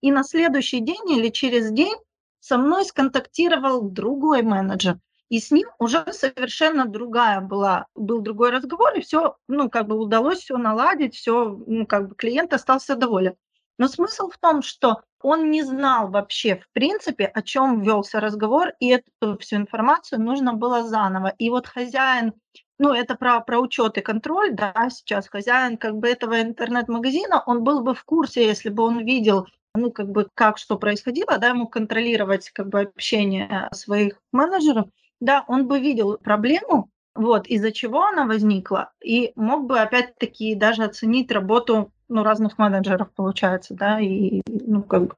[0.00, 1.96] И на следующий день или через день
[2.40, 4.98] со мной сконтактировал другой менеджер.
[5.28, 9.96] И с ним уже совершенно другая была, был другой разговор, и все, ну, как бы
[9.96, 13.36] удалось все наладить, все, ну, как бы клиент остался доволен.
[13.78, 18.72] Но смысл в том, что он не знал вообще, в принципе, о чем велся разговор,
[18.80, 21.34] и эту всю информацию нужно было заново.
[21.38, 22.34] И вот хозяин,
[22.78, 27.62] ну, это про, про учет и контроль, да, сейчас хозяин как бы этого интернет-магазина, он
[27.64, 31.48] был бы в курсе, если бы он видел, ну, как бы, как что происходило, да,
[31.48, 34.86] ему контролировать как бы общение своих менеджеров,
[35.20, 40.82] да, он бы видел проблему, вот, из-за чего она возникла, и мог бы опять-таки даже
[40.84, 45.14] оценить работу ну, разных менеджеров получается, да, и, ну, как бы.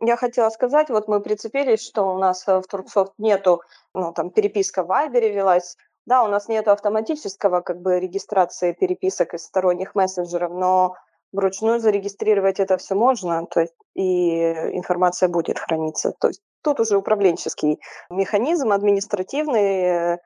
[0.00, 3.62] Я хотела сказать, вот мы прицепились, что у нас э, в Турксофт нету,
[3.94, 9.34] ну, там, переписка в Вайбере велась, да, у нас нету автоматического, как бы, регистрации переписок
[9.34, 10.94] из сторонних мессенджеров, но
[11.32, 14.40] вручную зарегистрировать это все можно, то есть и
[14.76, 16.12] информация будет храниться.
[16.20, 17.80] То есть тут уже управленческий
[18.10, 20.18] механизм, административный, э,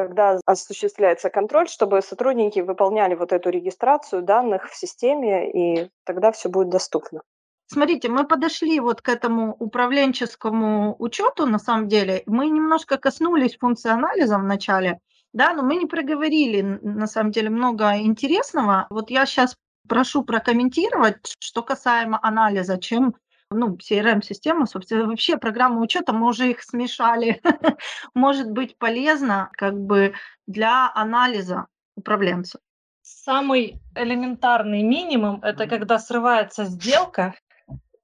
[0.00, 6.48] когда осуществляется контроль, чтобы сотрудники выполняли вот эту регистрацию данных в системе, и тогда все
[6.48, 7.22] будет доступно.
[7.66, 12.22] Смотрите, мы подошли вот к этому управленческому учету, на самом деле.
[12.26, 14.98] Мы немножко коснулись функции анализа в начале,
[15.32, 18.86] да, но мы не проговорили, на самом деле, много интересного.
[18.90, 19.54] Вот я сейчас
[19.86, 23.14] прошу прокомментировать, что касаемо анализа, чем
[23.50, 27.40] ну, CRM-система, собственно, вообще программа учета, мы уже их смешали,
[28.14, 30.14] может быть полезно как бы
[30.46, 32.60] для анализа управленца.
[33.02, 37.34] Самый элементарный минимум– это когда срывается сделка,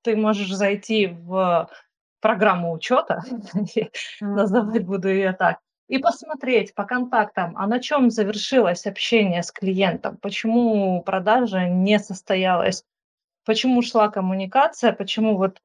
[0.03, 1.71] ты можешь зайти в
[2.21, 3.23] программу учета,
[4.21, 10.17] называть буду ее так, и посмотреть по контактам, а на чем завершилось общение с клиентом,
[10.17, 12.85] почему продажа не состоялась,
[13.47, 15.63] почему шла коммуникация, почему вот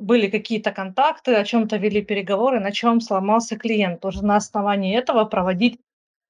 [0.00, 4.04] были какие-то контакты, о чем-то вели переговоры, на чем сломался клиент.
[4.04, 5.80] Уже на основании этого проводить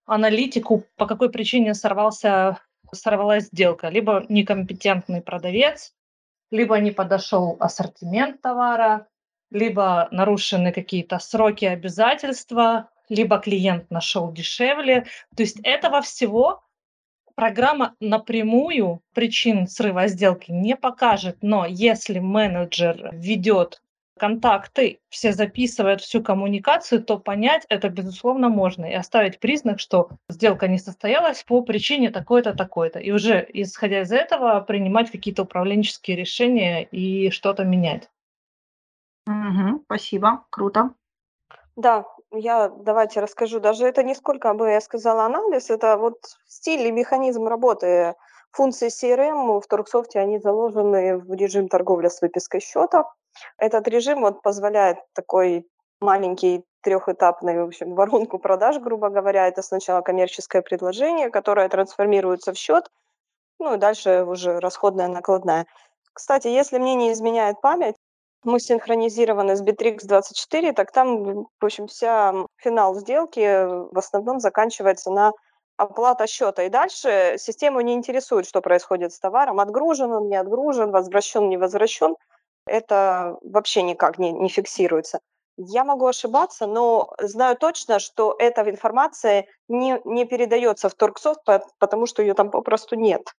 [0.07, 2.59] аналитику, по какой причине сорвался,
[2.93, 3.89] сорвалась сделка.
[3.89, 5.95] Либо некомпетентный продавец,
[6.51, 9.07] либо не подошел ассортимент товара,
[9.51, 15.07] либо нарушены какие-то сроки обязательства, либо клиент нашел дешевле.
[15.37, 16.64] То есть этого всего
[17.35, 23.81] программа напрямую причин срыва сделки не покажет, но если менеджер ведет
[24.17, 30.69] контакты, все записывают всю коммуникацию, то понять это, безусловно, можно и оставить признак, что сделка
[30.69, 33.01] не состоялась по причине такой-то, такой-то.
[33.01, 38.09] И уже, исходя из этого, принимать какие-то управленческие решения и что-то менять.
[39.27, 40.95] Угу, спасибо, круто.
[41.77, 43.61] Да, я давайте расскажу.
[43.61, 48.15] Даже это не сколько бы я сказала анализ, это вот стиль и механизм работы
[48.53, 53.05] функции CRM в Торксофте, они заложены в режим торговли с выпиской счета.
[53.59, 55.67] Этот режим вот позволяет такой
[56.01, 59.49] маленький трехэтапный, в общем, воронку продаж, грубо говоря.
[59.49, 62.91] Это сначала коммерческое предложение, которое трансформируется в счет,
[63.59, 65.67] ну и дальше уже расходная накладная.
[66.13, 67.97] Кстати, если мне не изменяет память,
[68.45, 73.41] мы синхронизированы с Bittrex24, так там, в общем, вся финал сделки
[73.93, 75.33] в основном заканчивается на
[75.77, 76.63] оплата счета.
[76.63, 81.57] И дальше систему не интересует, что происходит с товаром, отгружен он, не отгружен, возвращен, не
[81.57, 82.17] возвращен.
[82.67, 85.21] Это вообще никак не, не фиксируется.
[85.57, 91.43] Я могу ошибаться, но знаю точно, что эта информация не, не передается в Торксофт,
[91.79, 93.33] потому что ее там попросту нет.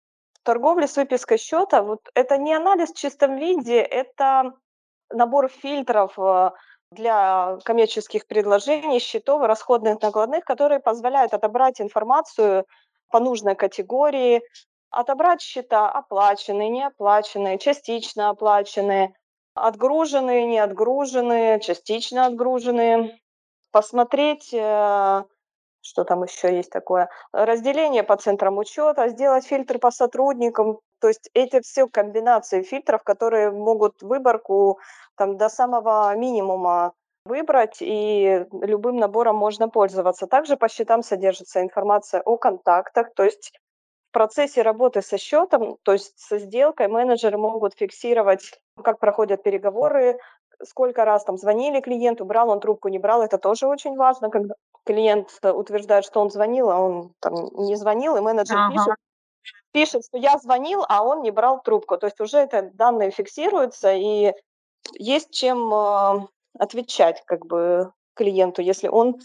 [0.43, 4.53] Торговля с выпиской счета, вот это не анализ в чистом виде, это
[5.15, 6.51] набор фильтров э,
[6.91, 12.65] для коммерческих предложений, счетов, расходных накладных, которые позволяют отобрать информацию
[13.11, 14.41] по нужной категории,
[14.89, 19.13] отобрать счета оплаченные, неоплаченные, частично оплаченные,
[19.53, 23.19] отгруженные, не отгруженные, частично отгруженные,
[23.71, 25.23] посмотреть э,
[25.85, 31.29] что там еще есть такое, разделение по центрам учета, сделать фильтр по сотрудникам, то есть
[31.33, 34.79] эти все комбинации фильтров, которые могут выборку
[35.15, 36.93] там, до самого минимума
[37.25, 40.27] выбрать, и любым набором можно пользоваться.
[40.27, 43.51] Также по счетам содержится информация о контактах, то есть
[44.09, 50.19] в процессе работы со счетом, то есть со сделкой менеджеры могут фиксировать, как проходят переговоры,
[50.63, 54.55] сколько раз там звонили клиенту, брал он трубку, не брал, это тоже очень важно, когда
[54.85, 58.71] клиент утверждает, что он звонил, а он там не звонил, и менеджер ага.
[58.71, 58.95] пишет,
[59.75, 61.97] пишет, что я звонил, а он не брал трубку.
[61.97, 64.31] То есть уже это данные фиксируются, и
[64.93, 69.15] есть чем э, отвечать как бы клиенту, если он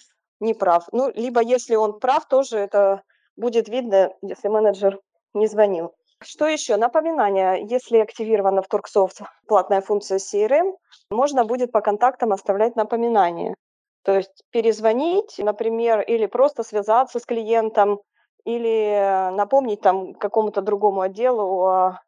[0.41, 0.89] не прав.
[0.91, 3.03] Ну, либо если он прав, тоже это
[3.37, 4.99] будет видно, если менеджер
[5.35, 5.95] не звонил.
[6.21, 6.77] Что еще?
[6.77, 7.65] Напоминание.
[7.71, 10.73] Если активирована в Торксофт платная функция CRM,
[11.13, 13.55] можно будет по контактам оставлять напоминания.
[14.03, 18.01] То есть перезвонить, например, или просто связаться с клиентом,
[18.45, 22.01] или напомнить там какому-то другому отделу о,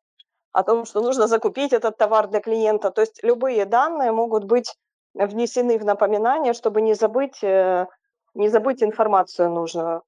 [0.53, 2.91] о том, что нужно закупить этот товар для клиента.
[2.91, 4.75] То есть любые данные могут быть
[5.15, 7.87] внесены в напоминание, чтобы не забыть, э,
[8.35, 10.03] не забыть информацию нужную.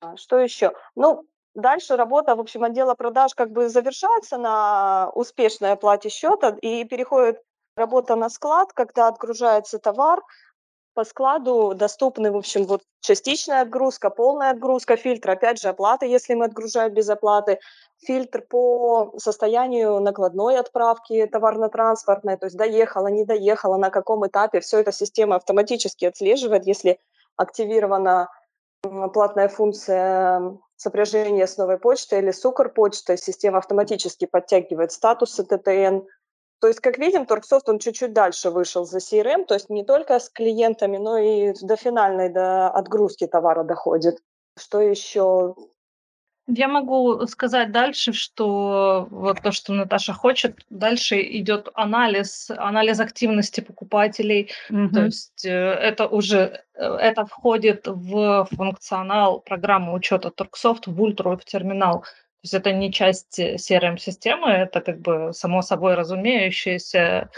[0.00, 0.72] А, что еще?
[0.94, 6.84] Ну, дальше работа, в общем, отдела продаж как бы завершается на успешной оплате счета и
[6.84, 7.42] переходит
[7.76, 10.22] работа на склад, когда отгружается товар,
[10.96, 16.32] по складу доступны, в общем, вот частичная отгрузка, полная отгрузка, фильтр, опять же, оплаты, если
[16.32, 17.60] мы отгружаем без оплаты,
[18.06, 24.78] фильтр по состоянию накладной отправки товарно-транспортной, то есть доехала, не доехала, на каком этапе, все
[24.78, 26.98] это система автоматически отслеживает, если
[27.36, 28.30] активирована
[29.12, 36.06] платная функция сопряжения с новой почтой или с Укрпочтой, система автоматически подтягивает статусы ТТН,
[36.60, 40.18] то есть, как видим, Торксофт, он чуть-чуть дальше вышел за CRM, то есть не только
[40.18, 44.18] с клиентами, но и до финальной, до отгрузки товара доходит.
[44.58, 45.54] Что еще?
[46.48, 53.60] Я могу сказать дальше, что вот то, что Наташа хочет, дальше идет анализ, анализ активности
[53.60, 54.52] покупателей.
[54.70, 54.90] Mm-hmm.
[54.90, 61.36] То есть э, это уже э, это входит в функционал программы учета Торксофт в ультра
[61.36, 62.04] в терминал
[62.46, 67.30] есть это не часть CRM-системы, это как бы само собой разумеющееся.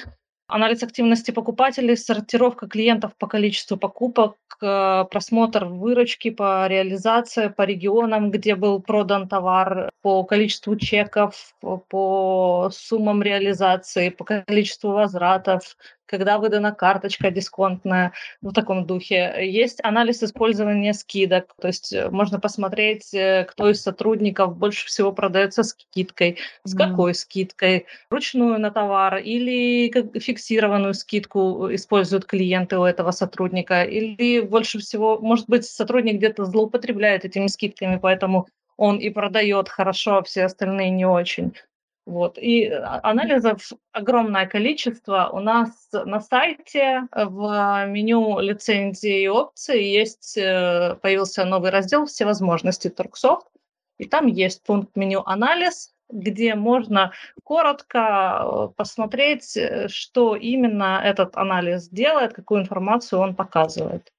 [0.47, 8.31] Анализ активности покупателей, сортировка клиентов по количеству покупок, э, просмотр выручки по реализации, по регионам,
[8.31, 15.77] где был продан товар, по количеству чеков, по суммам реализации, по количеству возвратов,
[16.09, 19.35] когда выдана карточка дисконтная, в таком духе.
[19.41, 25.13] Есть анализ использования скидок, то есть э, можно посмотреть, э, кто из сотрудников больше всего
[25.13, 26.79] продается скидкой, с mm.
[26.79, 34.79] какой скидкой, ручную на товар или фиксированную скидку используют клиенты у этого сотрудника, или больше
[34.79, 38.49] всего, может быть, сотрудник где-то злоупотребляет этими скидками, поэтому
[38.79, 41.53] он и продает хорошо, а все остальные не очень.
[42.09, 42.39] Вот.
[42.39, 45.29] И а, анализов огромное количество.
[45.31, 52.25] У нас на сайте в меню лицензии и опции есть, э, появился новый раздел «Все
[52.25, 53.47] возможности Торксофт»,
[53.99, 57.13] и там есть пункт меню «Анализ», где можно
[57.45, 57.99] коротко
[58.41, 64.11] э, посмотреть, э, что именно этот анализ делает, какую информацию он показывает.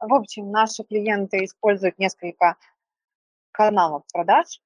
[0.00, 2.56] В общем, наши клиенты используют несколько
[3.52, 4.58] каналов продаж,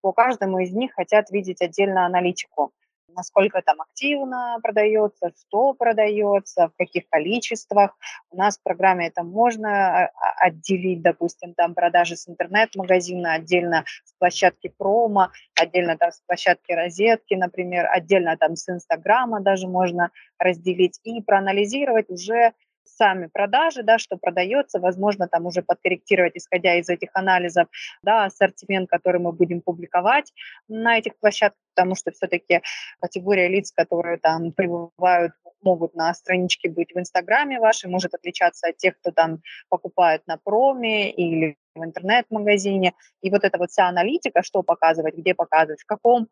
[0.00, 2.72] по каждому из них хотят видеть отдельно аналитику.
[3.16, 7.96] Насколько там активно продается, что продается, в каких количествах.
[8.30, 13.84] У нас в программе это можно а, а, отделить, допустим, там продажи с интернет-магазина, отдельно
[14.04, 20.10] с площадки промо, отдельно там с площадки розетки, например, отдельно там с Инстаграма даже можно
[20.38, 22.52] разделить и проанализировать уже
[22.96, 27.68] сами продажи, да, что продается, возможно, там уже подкорректировать, исходя из этих анализов,
[28.02, 30.32] да, ассортимент, который мы будем публиковать
[30.68, 32.62] на этих площадках, потому что все-таки
[33.00, 38.76] категория лиц, которые там пребывают могут на страничке быть в Инстаграме вашей, может отличаться от
[38.76, 42.94] тех, кто там покупает на проме или в интернет-магазине.
[43.22, 46.28] И вот эта вот вся аналитика, что показывать, где показывать, в каком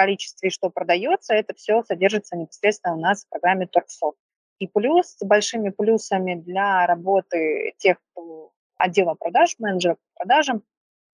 [0.00, 4.16] количестве что продается, это все содержится непосредственно у нас в программе Торксофт.
[4.60, 7.96] И плюс, большими плюсами для работы тех,
[8.76, 10.62] отдела продаж, менеджеров по продажам,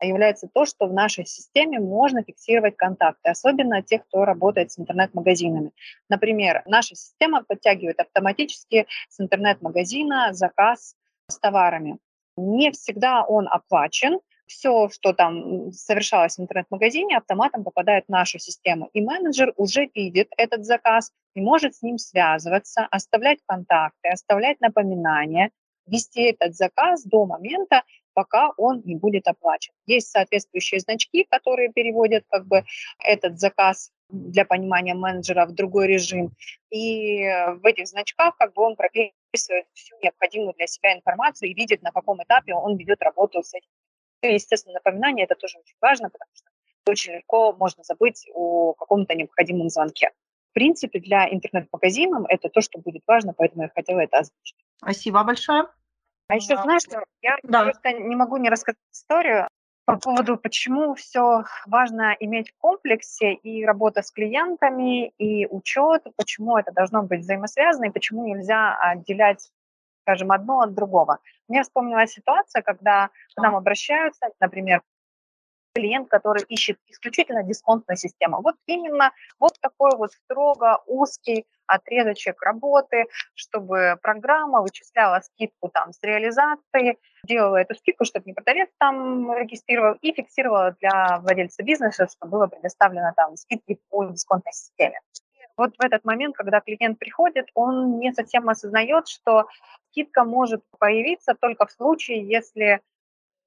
[0.01, 5.73] является то, что в нашей системе можно фиксировать контакты, особенно тех, кто работает с интернет-магазинами.
[6.09, 10.97] Например, наша система подтягивает автоматически с интернет-магазина заказ
[11.29, 11.99] с товарами.
[12.37, 18.91] Не всегда он оплачен, все, что там совершалось в интернет-магазине, автоматом попадает в нашу систему.
[18.93, 25.51] И менеджер уже видит этот заказ и может с ним связываться, оставлять контакты, оставлять напоминания,
[25.87, 27.83] вести этот заказ до момента,
[28.13, 29.75] пока он не будет оплачен.
[29.87, 32.65] Есть соответствующие значки, которые переводят как бы
[32.99, 36.31] этот заказ для понимания менеджера в другой режим.
[36.71, 37.25] И
[37.61, 41.93] в этих значках как бы он прописывает всю необходимую для себя информацию и видит, на
[41.93, 43.69] каком этапе он ведет работу с этим
[44.27, 46.51] и, естественно, напоминание это тоже очень важно, потому что
[46.87, 50.11] очень легко можно забыть о каком-то необходимом звонке.
[50.51, 54.57] В принципе, для интернет-магазинов это то, что будет важно, поэтому я хотела это озвучить.
[54.79, 55.67] Спасибо большое.
[56.29, 57.65] А еще, знаешь, что я да.
[57.65, 59.49] просто не могу не рассказать историю
[59.85, 66.57] по поводу, почему все важно иметь в комплексе и работа с клиентами, и учет, почему
[66.57, 69.49] это должно быть взаимосвязано, и почему нельзя отделять
[70.07, 71.19] скажем, одно от другого.
[71.49, 74.83] Мне вспомнилась ситуация, когда к нам обращаются, например,
[75.75, 78.41] клиент, который ищет исключительно дисконтную систему.
[78.41, 86.03] Вот именно вот такой вот строго узкий отрезочек работы, чтобы программа вычисляла скидку там с
[86.03, 92.31] реализации, делала эту скидку, чтобы не продавец там регистрировал и фиксировала для владельца бизнеса, чтобы
[92.31, 95.01] было предоставлено там скидки по дисконтной системе
[95.57, 99.47] вот в этот момент, когда клиент приходит, он не совсем осознает, что
[99.89, 102.81] скидка может появиться только в случае, если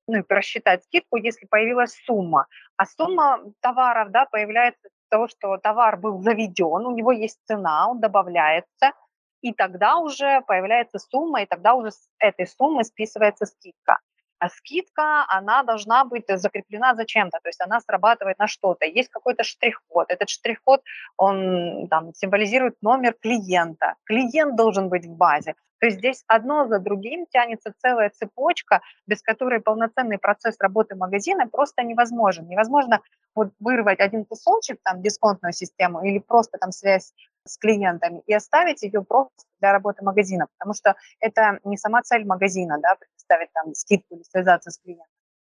[0.07, 2.47] ну, просчитать скидку, если появилась сумма.
[2.77, 7.87] А сумма товаров да, появляется из того, что товар был заведен, у него есть цена,
[7.89, 8.93] он добавляется,
[9.41, 13.99] и тогда уже появляется сумма, и тогда уже с этой суммы списывается скидка.
[14.39, 18.85] А скидка, она должна быть закреплена за чем-то, то есть она срабатывает на что-то.
[18.85, 20.09] Есть какой-то штрих-код.
[20.09, 20.81] Этот штрих-код,
[21.17, 23.95] он там символизирует номер клиента.
[24.05, 25.55] Клиент должен быть в базе.
[25.79, 31.47] То есть здесь одно за другим тянется целая цепочка, без которой полноценный процесс работы магазина
[31.47, 32.47] просто невозможен.
[32.47, 33.01] Невозможно
[33.35, 37.13] вот вырвать один кусочек, там, дисконтную систему или просто там связь
[37.49, 42.25] с клиентами и оставить ее просто для работы магазина, потому что это не сама цель
[42.25, 45.07] магазина, да, предоставить там скидку или связаться с клиентом.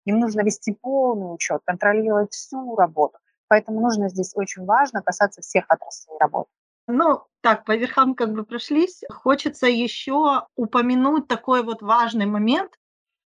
[0.05, 3.19] Им нужно вести полный учет, контролировать всю работу.
[3.47, 6.49] Поэтому нужно здесь очень важно касаться всех отраслей работы.
[6.87, 9.03] Ну, так, по верхам как бы прошлись.
[9.09, 12.71] Хочется еще упомянуть такой вот важный момент,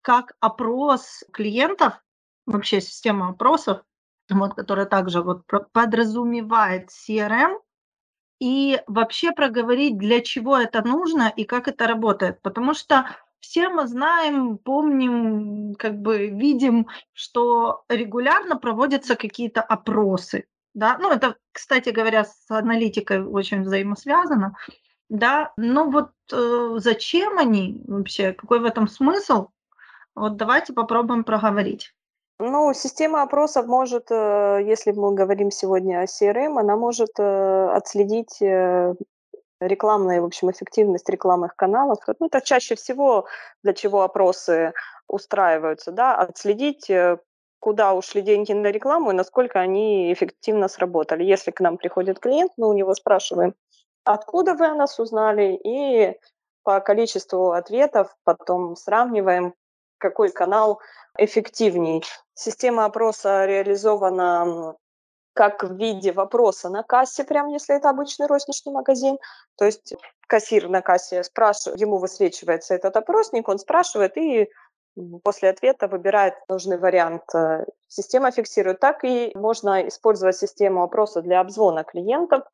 [0.03, 2.03] как опрос клиентов,
[2.47, 3.83] вообще система опросов,
[4.31, 5.43] вот, которая также вот
[5.73, 7.59] подразумевает CRM,
[8.41, 12.41] и вообще проговорить, для чего это нужно и как это работает.
[12.43, 13.07] Потому что
[13.39, 20.47] все мы знаем, помним, как бы видим, что регулярно проводятся какие-то опросы.
[20.75, 20.99] Да?
[20.99, 24.57] Ну, это, кстати говоря, с аналитикой очень взаимосвязано.
[25.09, 29.49] Да, ну вот э, зачем они вообще, какой в этом смысл?
[30.15, 31.93] Вот давайте попробуем проговорить.
[32.43, 38.41] Ну, система опросов может, э, если мы говорим сегодня о CRM, она может э, отследить
[38.41, 38.95] э,
[39.61, 41.99] рекламную, в общем, эффективность рекламных каналов.
[42.19, 43.27] Ну, это чаще всего
[43.63, 44.73] для чего опросы
[45.07, 46.91] устраиваются, да, отследить,
[47.59, 51.25] куда ушли деньги на рекламу и насколько они эффективно сработали.
[51.25, 53.55] Если к нам приходит клиент, мы у него спрашиваем,
[54.05, 56.19] откуда вы о нас узнали, и
[56.63, 59.53] по количеству ответов потом сравниваем,
[60.01, 60.81] какой канал
[61.19, 62.03] эффективней.
[62.43, 64.75] Система опроса реализована
[65.35, 69.19] как в виде вопроса на кассе, прям если это обычный розничный магазин.
[69.59, 69.95] То есть
[70.27, 74.49] кассир на кассе спрашивает, ему высвечивается этот опросник, он спрашивает и
[75.23, 77.25] после ответа выбирает нужный вариант.
[77.89, 78.81] Система фиксирует.
[78.81, 82.45] Так и можно использовать систему опроса для обзвона клиентов.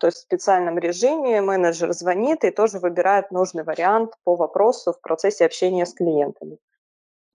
[0.00, 5.00] То есть в специальном режиме менеджер звонит и тоже выбирает нужный вариант по вопросу в
[5.00, 6.58] процессе общения с клиентами.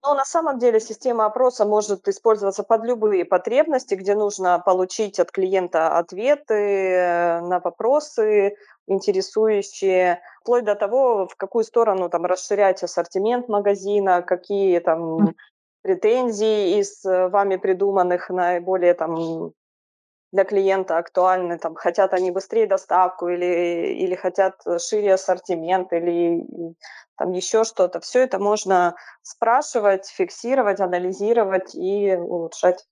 [0.04, 5.30] Но на самом деле система опроса может использоваться под любые потребности, где нужно получить от
[5.30, 8.54] клиента ответы на вопросы,
[8.86, 15.34] интересующие, вплоть до того, в какую сторону там расширять ассортимент магазина, какие там
[15.80, 19.52] претензии из э, вами придуманных наиболее там
[20.34, 26.44] для клиента актуальны, там, хотят они быстрее доставку или, или хотят шире ассортимент или
[27.16, 28.00] там еще что-то.
[28.00, 32.84] Все это можно спрашивать, фиксировать, анализировать и улучшать.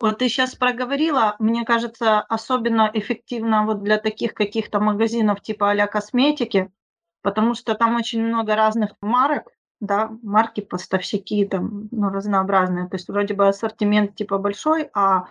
[0.00, 5.86] Вот ты сейчас проговорила, мне кажется, особенно эффективно вот для таких каких-то магазинов типа а
[5.86, 6.72] косметики,
[7.20, 12.88] потому что там очень много разных марок, да, марки, поставщики там, ну, разнообразные.
[12.88, 15.26] То есть вроде бы ассортимент типа большой, а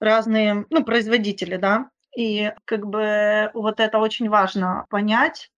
[0.00, 5.50] разные, ну, производители, да, и как бы вот это очень важно понять,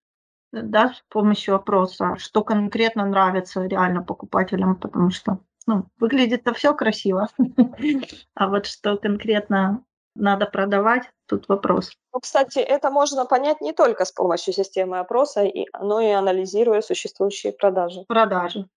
[0.53, 7.29] да, с помощью опроса, что конкретно нравится реально покупателям, потому что, ну, выглядит-то все красиво,
[8.35, 9.85] а вот что конкретно
[10.17, 11.93] надо продавать, тут вопрос.
[12.13, 15.45] Ну, кстати, это можно понять не только с помощью системы опроса,
[15.81, 18.05] но и анализируя существующие продажи.
[18.09, 18.69] Продажи.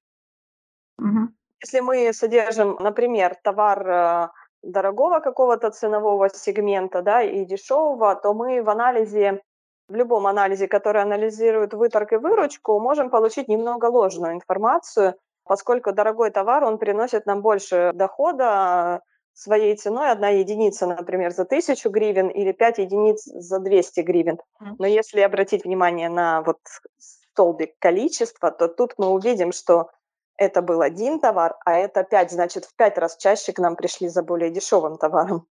[1.00, 1.30] Угу.
[1.64, 4.28] Если мы содержим, например, товар э,
[4.64, 9.42] дорогого какого-то ценового сегмента, да, и дешевого, то мы в анализе,
[9.88, 16.32] в любом анализе, который анализирует выторг и выручку, можем получить немного ложную информацию, поскольку дорогой
[16.32, 19.02] товар, он приносит нам больше дохода
[19.34, 24.40] своей ценой, одна единица, например, за 1000 гривен или 5 единиц за 200 гривен.
[24.80, 26.60] Но если обратить внимание на вот
[26.98, 29.90] столбик количества, то тут мы увидим, что
[30.38, 34.08] это был один товар, а это пять, значит, в пять раз чаще к нам пришли
[34.10, 35.48] за более дешевым товаром.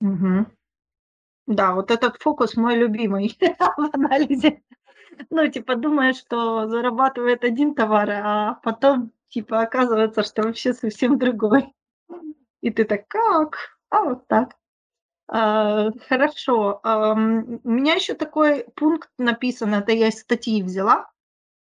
[0.00, 0.46] Угу.
[1.46, 3.38] Да, вот этот фокус мой любимый
[3.76, 4.62] в анализе.
[5.30, 11.74] Ну, типа, думаешь, что зарабатывает один товар, а потом, типа, оказывается, что вообще совсем другой.
[12.60, 13.78] И ты так, как?
[13.90, 14.56] А вот так.
[15.28, 16.80] А, хорошо.
[16.82, 21.10] А, у меня еще такой пункт написан, это я из статьи взяла.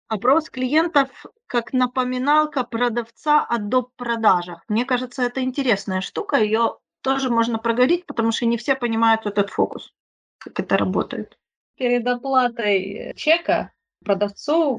[0.09, 1.09] Опрос клиентов
[1.47, 3.91] как напоминалка продавца о доп.
[3.97, 4.65] продажах.
[4.69, 9.51] Мне кажется, это интересная штука, ее тоже можно проговорить, потому что не все понимают этот
[9.51, 9.93] фокус,
[10.39, 11.39] как это работает.
[11.77, 13.73] Перед оплатой чека
[14.05, 14.79] продавцу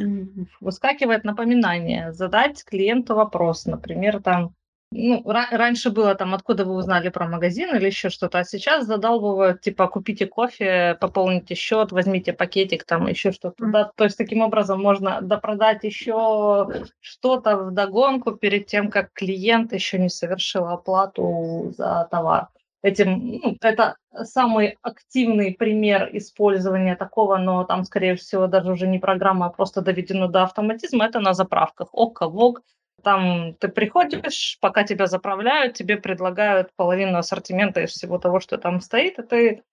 [0.59, 4.55] выскакивает напоминание задать клиенту вопрос, например, там,
[4.91, 9.61] ну, раньше было там, откуда вы узнали про магазин или еще что-то, а сейчас задалбывают,
[9.61, 13.65] типа, купите кофе, пополните счет, возьмите пакетик, там еще что-то.
[13.65, 13.91] Да?
[13.95, 16.67] То есть таким образом можно допродать еще
[17.01, 22.47] что-то в догонку перед тем, как клиент еще не совершил оплату за товар.
[22.81, 28.99] Этим, ну, это самый активный пример использования такого, но там, скорее всего, даже уже не
[28.99, 31.89] программа, а просто доведено до автоматизма, это на заправках.
[31.91, 32.61] ОК, ВОГ,
[33.07, 38.81] там ты приходишь, пока тебя заправляют, тебе предлагают половину ассортимента из всего того, что там
[38.81, 39.63] стоит, и ты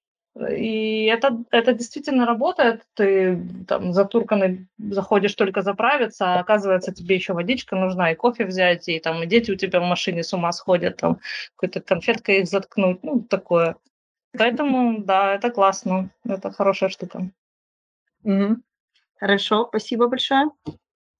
[0.50, 2.86] и это, это действительно работает.
[2.94, 8.88] Ты там затурканный заходишь только заправиться, а оказывается, тебе еще водичка нужна, и кофе взять,
[8.88, 11.18] и там и дети у тебя в машине с ума сходят, там
[11.56, 13.74] какой-то конфеткой их заткнуть, ну, такое.
[14.38, 17.30] Поэтому, да, это классно, это хорошая штука.
[18.22, 18.58] Угу.
[19.18, 20.50] Хорошо, спасибо большое.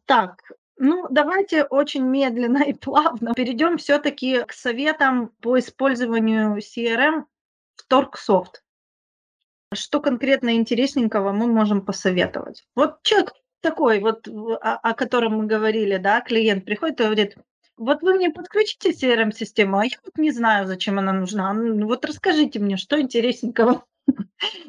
[0.06, 0.38] Так,
[0.76, 7.24] ну, давайте очень медленно и плавно перейдем все-таки к советам по использованию CRM
[7.76, 8.62] в Торксофт.
[9.72, 12.64] что конкретно интересненького мы можем посоветовать.
[12.74, 17.36] Вот человек такой, вот о, о котором мы говорили, да, клиент приходит и говорит,
[17.76, 21.52] вот вы мне подключите CRM-систему, а я вот не знаю, зачем она нужна.
[21.52, 23.84] Ну, вот расскажите мне, что интересненького.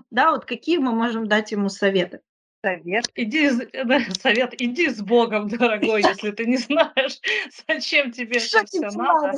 [0.09, 2.21] Да, вот какие мы можем дать ему советы.
[2.65, 3.05] Совет.
[3.13, 3.51] Иди,
[3.83, 7.19] да, совет, иди с Богом, дорогой, если ты не знаешь,
[7.67, 9.33] зачем тебе это все надо.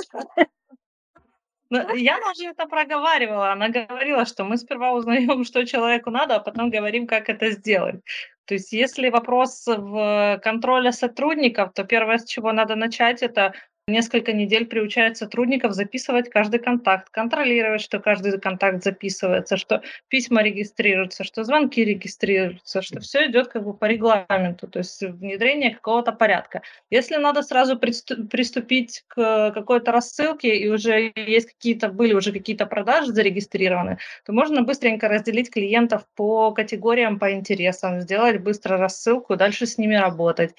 [1.70, 3.52] Ну, Яна уже это проговаривала.
[3.52, 8.00] Она говорила, что мы сперва узнаем, что человеку надо, а потом говорим, как это сделать.
[8.46, 13.54] То есть если вопрос в контроле сотрудников, то первое, с чего надо начать, это
[13.88, 21.24] несколько недель приучает сотрудников записывать каждый контакт, контролировать, что каждый контакт записывается, что письма регистрируются,
[21.24, 26.62] что звонки регистрируются, что все идет как бы по регламенту, то есть внедрение какого-то порядка.
[26.90, 33.14] Если надо сразу приступить к какой-то рассылке и уже есть какие-то, были уже какие-то продажи
[33.14, 39.78] зарегистрированы, то можно быстренько разделить клиентов по категориям, по интересам, сделать быстро рассылку, дальше с
[39.78, 40.54] ними работать.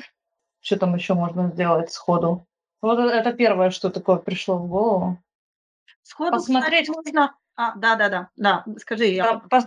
[0.61, 2.48] Что там еще можно сделать сходу?
[2.81, 5.19] Вот это первое, что такое пришло в голову.
[6.03, 7.35] Сходу, посмотреть можно...
[7.57, 9.07] А, да, да, да, да, скажи.
[9.07, 9.41] Я...
[9.51, 9.67] Пос,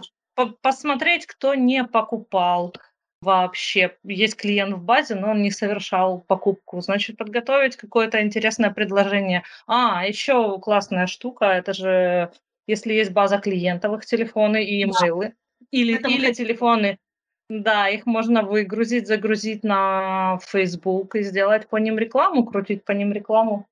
[0.61, 2.73] посмотреть, кто не покупал
[3.21, 3.97] вообще.
[4.03, 6.81] Есть клиент в базе, но он не совершал покупку.
[6.81, 9.43] Значит, подготовить какое-то интересное предложение.
[9.67, 12.31] А, еще классная штука, это же,
[12.65, 15.27] если есть база клиентов, их телефоны и имейлы.
[15.59, 15.65] Да.
[15.71, 16.97] Или, или телефоны
[17.51, 23.11] да, их можно выгрузить, загрузить на Facebook и сделать по ним рекламу, крутить по ним
[23.11, 23.67] рекламу.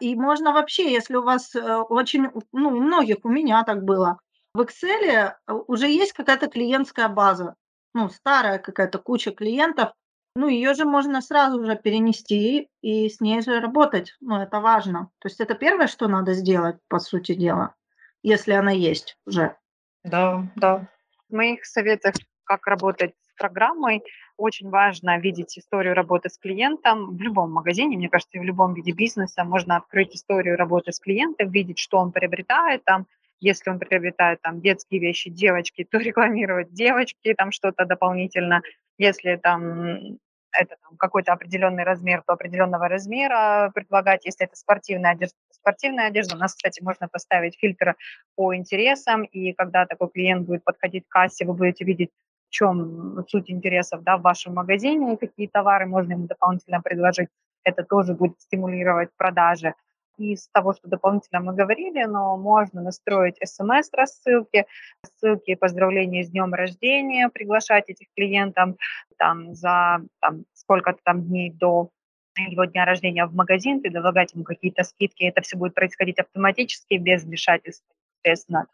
[0.00, 4.18] И можно вообще, если у вас э, очень, ну, у многих, у меня так было,
[4.52, 7.54] в Excel э, уже есть какая-то клиентская база,
[7.94, 9.92] ну, старая какая-то куча клиентов,
[10.36, 14.14] ну, ее же можно сразу же перенести и с ней же работать.
[14.20, 15.10] Ну, это важно.
[15.20, 17.74] То есть это первое, что надо сделать, по сути дела,
[18.22, 19.56] если она есть уже.
[20.04, 20.86] Да, да.
[21.30, 22.14] В моих советах
[22.50, 24.02] как работать с программой.
[24.36, 28.74] Очень важно видеть историю работы с клиентом в любом магазине, мне кажется, и в любом
[28.74, 33.06] виде бизнеса можно открыть историю работы с клиентом, видеть, что он приобретает там,
[33.38, 38.62] если он приобретает там детские вещи, девочки, то рекламировать девочки, там что-то дополнительно.
[38.98, 40.18] Если там
[40.52, 44.24] это там, какой-то определенный размер, то определенного размера предлагать.
[44.24, 46.34] Если это спортивная одежда, спортивная одежда.
[46.34, 47.94] У нас, кстати, можно поставить фильтр
[48.34, 52.10] по интересам, и когда такой клиент будет подходить к кассе, вы будете видеть
[52.50, 57.28] в чем суть интересов да, в вашем магазине, какие товары можно ему дополнительно предложить.
[57.62, 59.74] Это тоже будет стимулировать продажи.
[60.18, 64.66] Из того, что дополнительно мы говорили, но можно настроить смс-рассылки,
[65.02, 68.76] ссылки поздравления с днем рождения, приглашать этих клиентов
[69.16, 71.90] там, за там, сколько-то там дней до
[72.36, 75.24] его дня рождения в магазин, предлагать ему какие-то скидки.
[75.24, 78.66] Это все будет происходить автоматически, без вмешательства непосредственно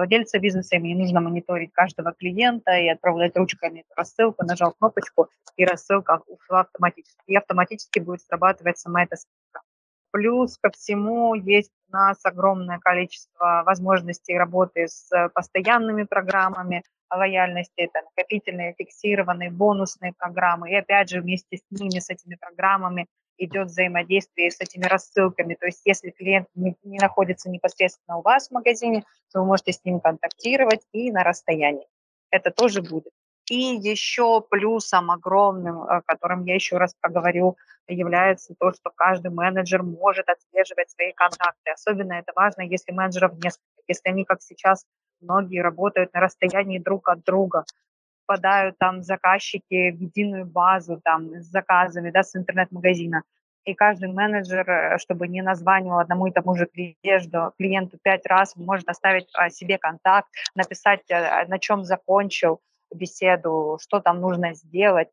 [0.00, 5.28] Владельца бизнеса ему не нужно мониторить каждого клиента и отправлять ручками эту рассылку, нажал кнопочку,
[5.56, 7.20] и рассылка ушла автоматически.
[7.26, 9.60] И автоматически будет срабатывать сама эта ссылка.
[10.10, 16.82] Плюс ко всему есть у нас огромное количество возможностей работы с постоянными программами
[17.14, 20.70] лояльности, это накопительные, фиксированные, бонусные программы.
[20.70, 23.06] И опять же вместе с ними, с этими программами
[23.40, 25.54] идет взаимодействие с этими рассылками.
[25.54, 29.72] То есть если клиент не, не находится непосредственно у вас в магазине, то вы можете
[29.72, 31.88] с ним контактировать и на расстоянии.
[32.30, 33.12] Это тоже будет.
[33.48, 37.56] И еще плюсом огромным, о котором я еще раз поговорю,
[37.88, 41.72] является то, что каждый менеджер может отслеживать свои контакты.
[41.72, 44.84] Особенно это важно, если менеджеров несколько, если они, как сейчас,
[45.20, 47.64] многие работают на расстоянии друг от друга
[48.30, 53.22] попадают там заказчики в единую базу там с заказами, да, с интернет-магазина.
[53.64, 58.54] И каждый менеджер, э, чтобы не названивал одному и тому же клиенту, клиенту пять раз,
[58.56, 62.60] может оставить о себе контакт, написать, э, на чем закончил
[62.94, 65.08] беседу, что там нужно сделать.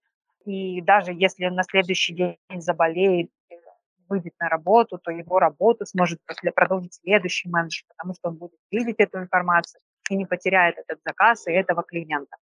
[0.45, 3.31] И даже если он на следующий день заболеет,
[4.09, 8.59] выйдет на работу, то его работу сможет после продолжить следующий менеджер, потому что он будет
[8.71, 12.37] видеть эту информацию и не потеряет этот заказ и этого клиента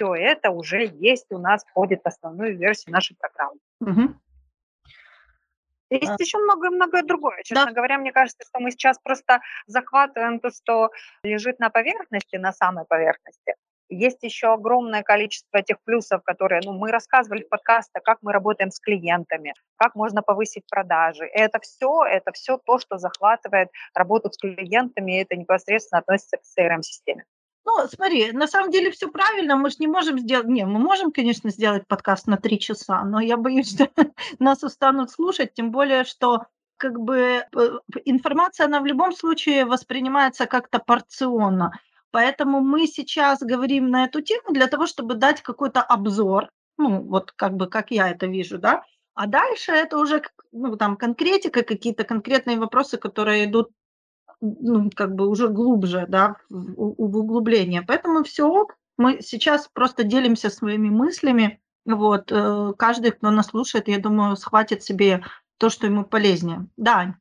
[0.00, 3.58] все это уже есть у нас, входит в основную версию нашей программы.
[3.80, 4.14] Угу.
[5.90, 6.16] Есть а.
[6.18, 7.42] еще многое-многое другое.
[7.42, 7.72] Честно да.
[7.72, 10.90] говоря, мне кажется, что мы сейчас просто захватываем то, что
[11.22, 13.56] лежит на поверхности, на самой поверхности.
[13.92, 18.70] Есть еще огромное количество этих плюсов, которые ну, мы рассказывали в подкасте, как мы работаем
[18.70, 21.26] с клиентами, как можно повысить продажи.
[21.26, 26.36] И это все, это все то, что захватывает работу с клиентами, и это непосредственно относится
[26.36, 27.24] к CRM-системе.
[27.64, 30.46] Ну, смотри, на самом деле все правильно, мы же не можем сделать...
[30.46, 33.88] Не, мы можем, конечно, сделать подкаст на три часа, но я боюсь, что
[34.38, 36.46] нас устанут слушать, тем более, что
[36.78, 37.44] как бы
[38.06, 41.72] информация, она в любом случае воспринимается как-то порционно.
[42.10, 46.48] Поэтому мы сейчас говорим на эту тему для того, чтобы дать какой-то обзор,
[46.78, 48.82] ну, вот как бы, как я это вижу, да,
[49.14, 53.70] а дальше это уже, ну, там, конкретика, какие-то конкретные вопросы, которые идут,
[54.40, 57.82] ну, как бы уже глубже, да, в, в углубление.
[57.82, 58.66] Поэтому все,
[58.96, 64.82] мы сейчас просто делимся своими мыслями, вот, э, каждый, кто нас слушает, я думаю, схватит
[64.82, 65.24] себе
[65.58, 66.66] то, что ему полезнее.
[66.76, 67.14] Да,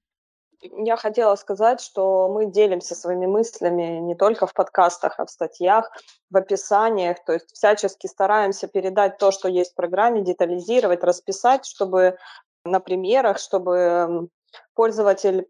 [0.61, 5.89] я хотела сказать, что мы делимся своими мыслями не только в подкастах, а в статьях,
[6.30, 7.24] в описаниях.
[7.24, 12.17] То есть всячески стараемся передать то, что есть в программе, детализировать, расписать, чтобы
[12.65, 14.30] на примерах, чтобы
[14.74, 15.47] пользователь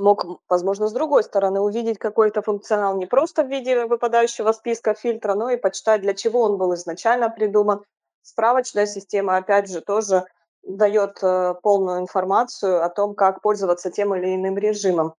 [0.00, 5.34] мог, возможно, с другой стороны увидеть какой-то функционал не просто в виде выпадающего списка фильтра,
[5.34, 7.84] но и почитать, для чего он был изначально придуман.
[8.22, 10.24] Справочная система, опять же, тоже
[10.62, 15.14] дает э, полную информацию о том, как пользоваться тем или иным режимом.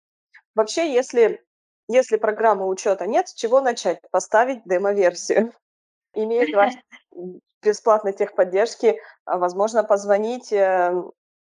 [0.55, 1.43] Вообще, если,
[1.89, 4.01] если программы учета нет, с чего начать?
[4.11, 5.53] Поставить демо-версию.
[6.15, 6.71] Имея два
[7.63, 10.93] бесплатной техподдержки, а, возможно, позвонить э,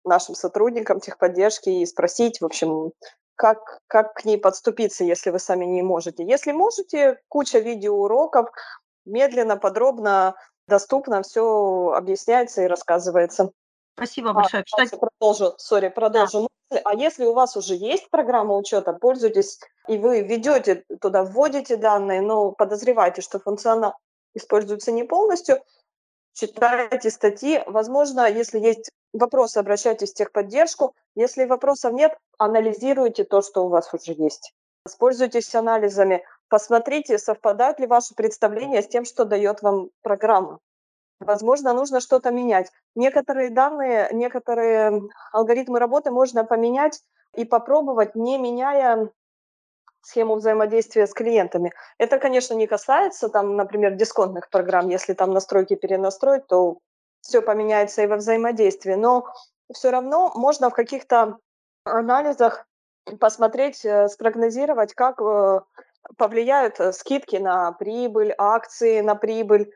[0.08, 2.92] нашим сотрудникам техподдержки и спросить, в общем,
[3.36, 6.26] как, как к ней подступиться, если вы сами не можете.
[6.26, 8.50] Если можете, куча видеоуроков,
[9.06, 10.36] медленно, подробно,
[10.68, 13.52] доступно все объясняется и рассказывается.
[13.96, 14.62] Спасибо а, большое.
[14.62, 16.50] А, Кстати, продолжу, сори, продолжу.
[16.70, 16.82] Да.
[16.84, 22.22] А если у вас уже есть программа учета, пользуйтесь, и вы ведете туда, вводите данные,
[22.22, 23.96] но подозреваете, что функционал
[24.36, 25.64] используется не полностью,
[26.38, 27.64] читайте статьи.
[27.66, 30.94] Возможно, если есть вопросы, обращайтесь в техподдержку.
[31.16, 34.54] Если вопросов нет, анализируйте то, что у вас уже есть.
[34.86, 40.60] Используйтесь анализами, посмотрите, совпадают ли ваши представления с тем, что дает вам программа.
[41.20, 42.72] Возможно, нужно что-то менять.
[42.96, 45.02] Некоторые данные, некоторые
[45.34, 47.02] алгоритмы работы можно поменять
[47.36, 49.10] и попробовать, не меняя
[50.08, 51.74] схему взаимодействия с клиентами.
[51.98, 54.90] Это, конечно, не касается, там, например, дисконтных программ.
[54.90, 56.78] Если там настройки перенастроить, то
[57.22, 58.94] все поменяется и во взаимодействии.
[58.94, 59.26] Но
[59.74, 61.38] все равно можно в каких-то
[61.84, 62.66] анализах
[63.20, 65.62] посмотреть, э, спрогнозировать, как э,
[66.18, 69.72] повлияют э, скидки на прибыль, акции на прибыль,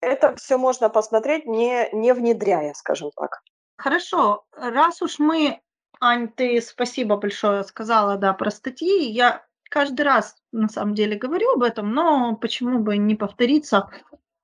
[0.00, 3.42] это все можно посмотреть, не, не внедряя, скажем так.
[3.76, 5.60] Хорошо, раз уж мы,
[6.00, 9.10] Ань, ты спасибо большое сказала, да, про статьи.
[9.10, 13.88] Я каждый раз на самом деле говорю об этом, но почему бы не повториться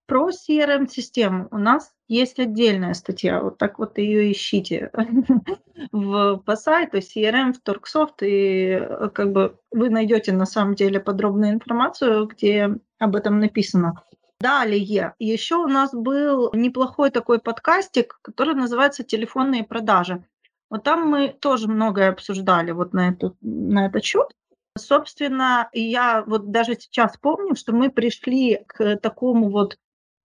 [0.06, 1.48] про CRM-систему.
[1.50, 4.90] У нас есть отдельная статья, вот так вот ее ищите
[5.92, 11.00] в, по сайту CRM в Торксофт, и э, как бы вы найдете на самом деле
[11.00, 14.00] подробную информацию, где об этом написано.
[14.38, 20.24] Далее, еще у нас был неплохой такой подкастик, который называется «Телефонные продажи».
[20.70, 24.28] Вот там мы тоже многое обсуждали вот на, эту, на этот счет.
[24.76, 29.78] Собственно, я вот даже сейчас помню, что мы пришли к такому вот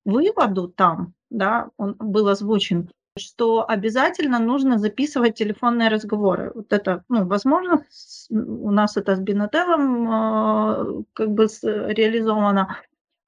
[0.06, 6.52] выводу там, да, он был озвучен, что обязательно нужно записывать телефонные разговоры.
[6.54, 7.86] Вот это, ну, возможно,
[8.30, 12.78] у нас это с Бинотелом э, как бы реализовано,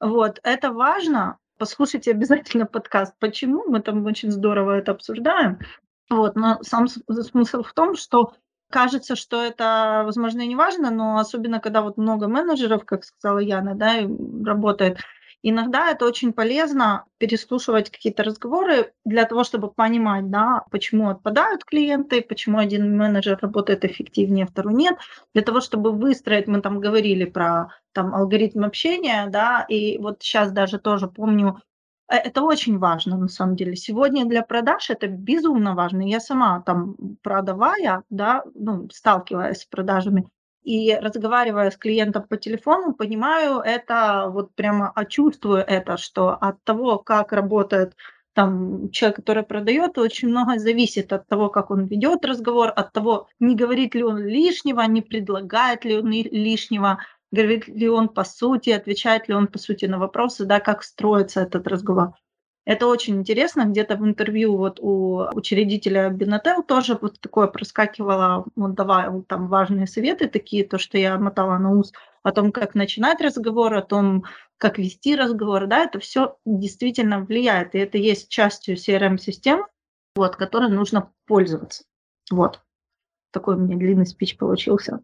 [0.04, 1.38] вот, это важно.
[1.58, 3.14] Послушайте обязательно подкаст.
[3.20, 3.64] Почему?
[3.70, 5.60] Мы там очень здорово это обсуждаем.
[6.10, 8.34] Вот, но сам смысл в том, что
[8.74, 13.38] кажется, что это, возможно, и не важно, но особенно, когда вот много менеджеров, как сказала
[13.40, 13.94] Яна, да,
[14.44, 14.98] работает,
[15.46, 22.22] Иногда это очень полезно переслушивать какие-то разговоры для того, чтобы понимать, да, почему отпадают клиенты,
[22.22, 24.96] почему один менеджер работает эффективнее, второй нет,
[25.34, 30.50] для того, чтобы выстроить, мы там говорили про там алгоритм общения, да, и вот сейчас
[30.54, 31.60] даже тоже помню,
[32.18, 33.76] это очень важно на самом деле.
[33.76, 36.02] Сегодня для продаж это безумно важно.
[36.02, 40.28] Я сама там продавая, да, ну, сталкиваясь с продажами,
[40.64, 46.64] и разговаривая с клиентом по телефону, понимаю это, вот прямо а чувствую это, что от
[46.64, 47.96] того, как работает
[48.34, 53.28] там человек, который продает, очень много зависит от того, как он ведет разговор, от того,
[53.40, 57.00] не говорит ли он лишнего, не предлагает ли он лишнего,
[57.34, 61.42] говорит ли он по сути, отвечает ли он по сути на вопросы, да, как строится
[61.42, 62.14] этот разговор.
[62.66, 63.66] Это очень интересно.
[63.66, 69.88] Где-то в интервью вот у учредителя Бинотел тоже вот такое проскакивало, он давал там важные
[69.88, 74.26] советы такие, то, что я мотала на ус, о том, как начинать разговор, о том,
[74.58, 79.66] как вести разговор, да, это все действительно влияет, и это есть частью CRM-системы,
[80.16, 81.84] вот, которой нужно пользоваться.
[82.32, 82.62] Вот.
[83.32, 85.02] Такой у меня длинный спич получился.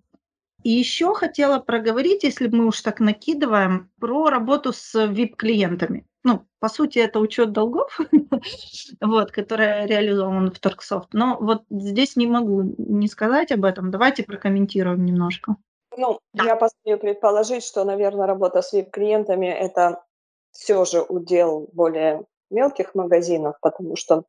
[0.64, 6.05] И еще хотела проговорить, если мы уж так накидываем, про работу с VIP-клиентами.
[6.24, 7.97] Ну, по сути, это учет долгов,
[9.01, 11.14] вот, который реализован в Торксофт.
[11.14, 13.89] Но вот здесь не могу не сказать об этом.
[13.89, 15.55] Давайте прокомментируем немножко.
[15.97, 16.43] Ну, да.
[16.43, 20.03] я посмею предположить, что, наверное, работа с VIP-клиентами– это
[20.51, 24.24] все же удел более мелких магазинов, потому что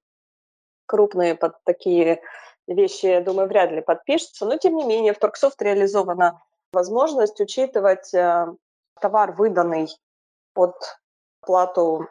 [0.86, 2.20] крупные под такие
[2.74, 4.46] вещи, я думаю, вряд ли подпишутся.
[4.46, 6.42] Но, тем не менее, в Торксофт реализована
[6.72, 8.46] возможность учитывать э,
[9.00, 9.88] товар, выданный
[10.54, 10.76] под
[11.40, 12.08] плату,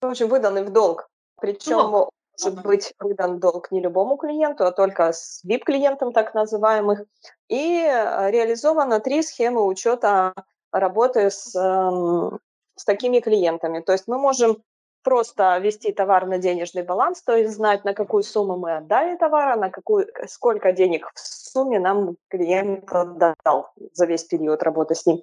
[0.00, 1.08] в общем, выданный в долг.
[1.40, 7.02] Причем ну, может быть выдан долг не любому клиенту, а только с VIP-клиентам так называемых.
[7.48, 10.34] И э, реализовано три схемы учета
[10.72, 12.38] работы с, эм,
[12.76, 13.80] с такими клиентами.
[13.80, 14.62] То есть мы можем
[15.02, 19.48] просто ввести товар на денежный баланс, то есть знать, на какую сумму мы отдали товар,
[19.48, 25.06] а на какую, сколько денег в сумме нам клиент отдал за весь период работы с
[25.06, 25.22] ним.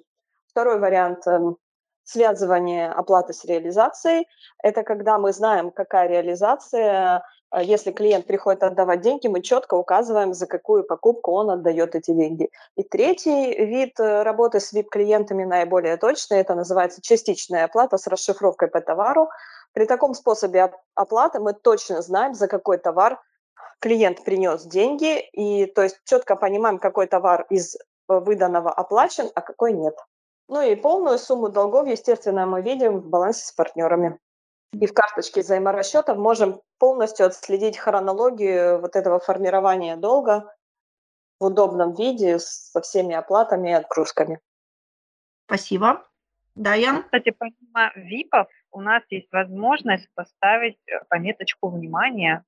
[0.50, 1.56] Второй вариант эм,
[2.08, 4.26] связывание оплаты с реализацией.
[4.62, 7.22] Это когда мы знаем, какая реализация.
[7.52, 12.12] Э, если клиент приходит отдавать деньги, мы четко указываем, за какую покупку он отдает эти
[12.12, 12.48] деньги.
[12.76, 18.68] И третий вид э, работы с VIP-клиентами наиболее точный, это называется частичная оплата с расшифровкой
[18.68, 19.28] по товару.
[19.72, 23.20] При таком способе оплаты мы точно знаем, за какой товар
[23.80, 29.40] клиент принес деньги, и то есть четко понимаем, какой товар из э, выданного оплачен, а
[29.40, 29.94] какой нет.
[30.48, 34.18] Ну и полную сумму долгов, естественно, мы видим в балансе с партнерами.
[34.72, 40.54] И в карточке взаиморасчетов можем полностью отследить хронологию вот этого формирования долга
[41.40, 44.40] в удобном виде со всеми оплатами и отгрузками.
[45.46, 46.07] Спасибо.
[46.58, 47.02] Да, Ян?
[47.04, 52.44] Кстати, помимо ВИПов у нас есть возможность поставить э, пометочку внимания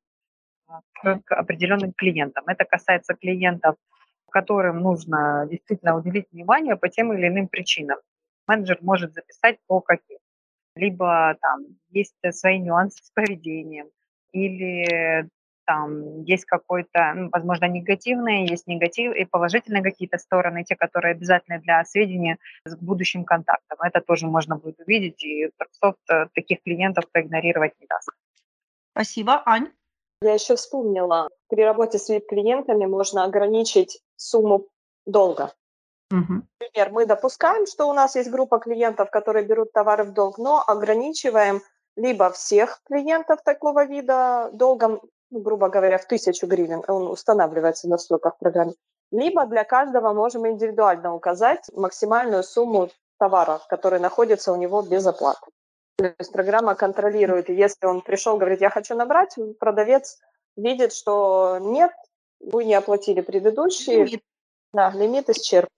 [0.67, 0.81] а,
[1.25, 2.45] к определенным клиентам.
[2.47, 3.77] Это касается клиентов
[4.31, 7.99] которым нужно действительно уделить внимание по тем или иным причинам.
[8.47, 10.19] Менеджер может записать по каким.
[10.75, 13.91] Либо там есть свои нюансы с поведением,
[14.33, 15.29] или
[15.71, 21.61] там есть какой-то, ну, возможно, негативные, есть негатив и положительные какие-то стороны, те, которые обязательны
[21.61, 23.79] для сведения с будущим контактом.
[23.81, 28.11] Это тоже можно будет увидеть, и Торксофт э, таких клиентов проигнорировать не даст.
[28.91, 29.43] Спасибо.
[29.47, 29.69] Ань?
[30.23, 34.67] Я еще вспомнила, при работе с VIP-клиентами можно ограничить сумму
[35.07, 35.53] долга.
[36.11, 36.43] Угу.
[36.61, 40.65] Например, мы допускаем, что у нас есть группа клиентов, которые берут товары в долг, но
[40.67, 41.61] ограничиваем
[41.95, 45.01] либо всех клиентов такого вида долгом,
[45.31, 48.75] грубо говоря, в тысячу гривен, он устанавливается на сроках программы,
[49.11, 55.47] либо для каждого можем индивидуально указать максимальную сумму товара, который находится у него без оплаты.
[55.97, 60.19] То есть программа контролирует, и если он пришел, говорит, я хочу набрать, продавец
[60.57, 61.93] видит, что нет,
[62.41, 64.05] вы не оплатили предыдущие.
[64.05, 64.23] Лимит.
[64.73, 65.69] Да, лимит исчерпан.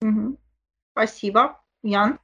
[0.00, 0.36] Угу.
[0.92, 1.60] Спасибо.
[1.82, 2.18] Ян?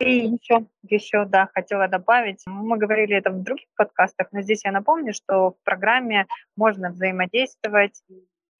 [0.00, 4.70] И еще, еще, да, хотела добавить, мы говорили это в других подкастах, но здесь я
[4.70, 6.26] напомню, что в программе
[6.56, 8.00] можно взаимодействовать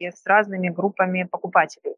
[0.00, 1.94] с разными группами покупателей.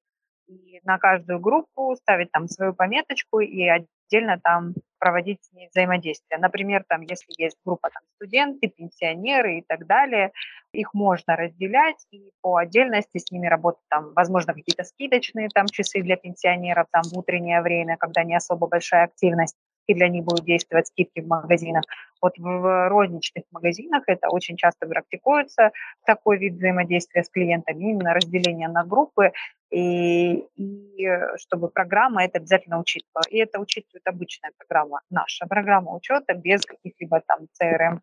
[0.50, 6.40] И на каждую группу ставить там свою пометочку и отдельно там проводить с ней взаимодействие.
[6.40, 10.32] Например, там, если есть группа там, студенты, пенсионеры и так далее,
[10.72, 13.84] их можно разделять и по отдельности с ними работать.
[13.88, 18.66] Там, возможно, какие-то скидочные там, часы для пенсионеров там, в утреннее время, когда не особо
[18.66, 19.56] большая активность
[19.90, 21.84] и для них будут действовать скидки в магазинах.
[22.22, 25.72] Вот в розничных магазинах это очень часто практикуется,
[26.06, 29.32] такой вид взаимодействия с клиентами, именно разделение на группы,
[29.70, 33.24] и, и чтобы программа это обязательно учитывала.
[33.30, 38.00] И это учитывает обычная программа, наша программа учета без каких-либо там CRM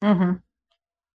[0.00, 0.40] Угу.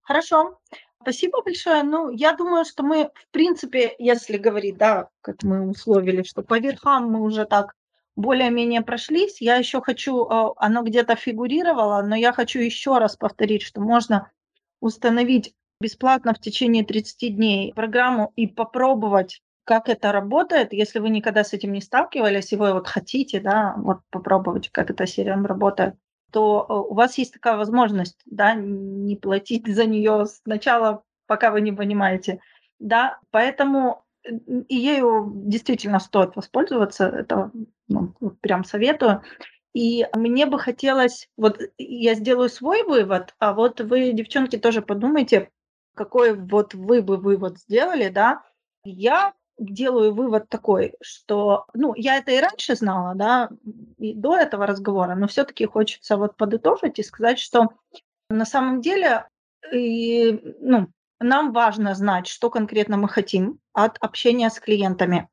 [0.02, 0.58] Хорошо.
[1.00, 1.82] Спасибо большое.
[1.82, 6.58] Ну, я думаю, что мы, в принципе, если говорить, да, как мы условили, что по
[6.58, 7.74] верхам мы уже так
[8.16, 9.40] более-менее прошлись.
[9.40, 14.30] Я еще хочу, э, оно где-то фигурировало, но я хочу еще раз повторить, что можно
[14.80, 21.42] установить бесплатно в течение 30 дней программу и попробовать, как это работает, если вы никогда
[21.42, 25.94] с этим не сталкивались, и вы вот хотите, да, вот попробовать, как эта серия работает,
[26.30, 31.60] то э, у вас есть такая возможность, да, не платить за нее сначала, пока вы
[31.60, 32.40] не понимаете,
[32.78, 34.04] да, поэтому
[34.68, 37.50] и ею действительно стоит воспользоваться, это
[37.88, 39.22] ну, прям советую.
[39.74, 45.50] И мне бы хотелось, вот я сделаю свой вывод, а вот вы, девчонки, тоже подумайте,
[45.94, 48.42] какой вот вы бы вывод сделали, да.
[48.84, 53.50] Я делаю вывод такой, что, ну, я это и раньше знала, да,
[53.98, 57.68] и до этого разговора, но все-таки хочется вот подытожить и сказать, что
[58.28, 59.28] на самом деле,
[59.72, 60.88] и, ну,
[61.20, 65.28] нам важно знать, что конкретно мы хотим от общения с клиентами.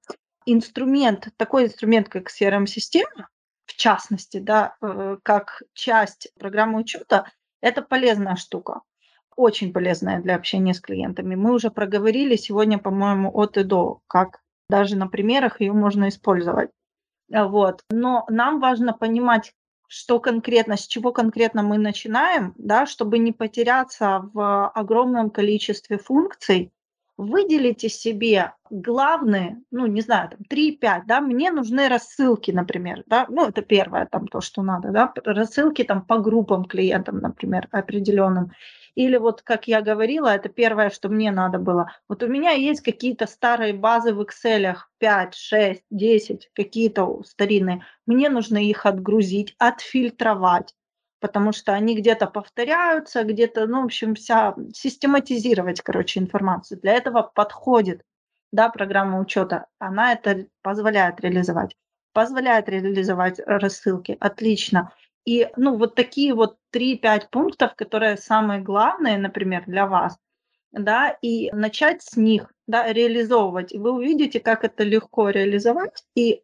[0.46, 3.30] Инструмент, такой инструмент, как CRM-система,
[3.66, 7.26] в частности, да, э, как часть программы учета,
[7.62, 8.82] это полезная штука,
[9.36, 11.36] очень полезная для общения с клиентами.
[11.36, 16.72] Мы уже проговорили сегодня, по-моему, от и до, как даже на примерах ее можно использовать.
[17.30, 17.84] Вот.
[17.90, 19.54] Но нам важно понимать,
[19.88, 26.72] что конкретно, с чего конкретно мы начинаем, да, чтобы не потеряться в огромном количестве функций,
[27.22, 33.48] выделите себе главные, ну, не знаю, там 3-5, да, мне нужны рассылки, например, да, ну,
[33.48, 38.52] это первое там то, что надо, да, рассылки там по группам клиентам, например, определенным.
[38.96, 41.92] Или вот, как я говорила, это первое, что мне надо было.
[42.10, 47.86] Вот у меня есть какие-то старые базы в Excel, 5, 6, 10, какие-то старинные.
[48.06, 50.74] Мне нужно их отгрузить, отфильтровать,
[51.22, 56.82] потому что они где-то повторяются, где-то, ну, в общем, вся систематизировать, короче, информацию.
[56.82, 58.02] Для этого подходит,
[58.52, 59.68] да, программа учета.
[59.80, 61.76] Она это позволяет реализовать.
[62.14, 64.18] Позволяет реализовать рассылки.
[64.20, 64.92] Отлично.
[65.24, 70.18] И, ну, вот такие вот 3-5 пунктов, которые самые главные, например, для вас,
[70.72, 73.74] да, и начать с них, да, реализовывать.
[73.74, 76.42] И вы увидите, как это легко реализовать и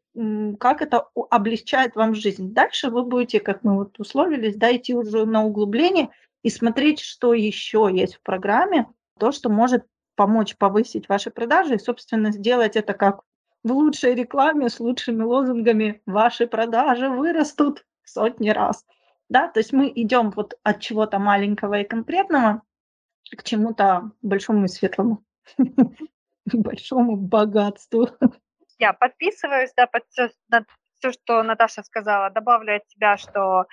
[0.59, 2.53] как это облегчает вам жизнь.
[2.53, 6.09] Дальше вы будете, как мы вот условились, да, идти уже на углубление
[6.43, 8.87] и смотреть, что еще есть в программе,
[9.19, 13.21] то, что может помочь повысить ваши продажи и, собственно, сделать это как
[13.63, 18.85] в лучшей рекламе с лучшими лозунгами «Ваши продажи вырастут сотни раз».
[19.29, 22.63] Да, то есть мы идем вот от чего-то маленького и конкретного
[23.35, 25.23] к чему-то большому и светлому,
[26.45, 28.09] большому богатству.
[28.79, 30.65] Я подписываюсь да, под все, на
[30.99, 32.29] все, что Наташа сказала.
[32.29, 33.65] Добавлю от тебя, что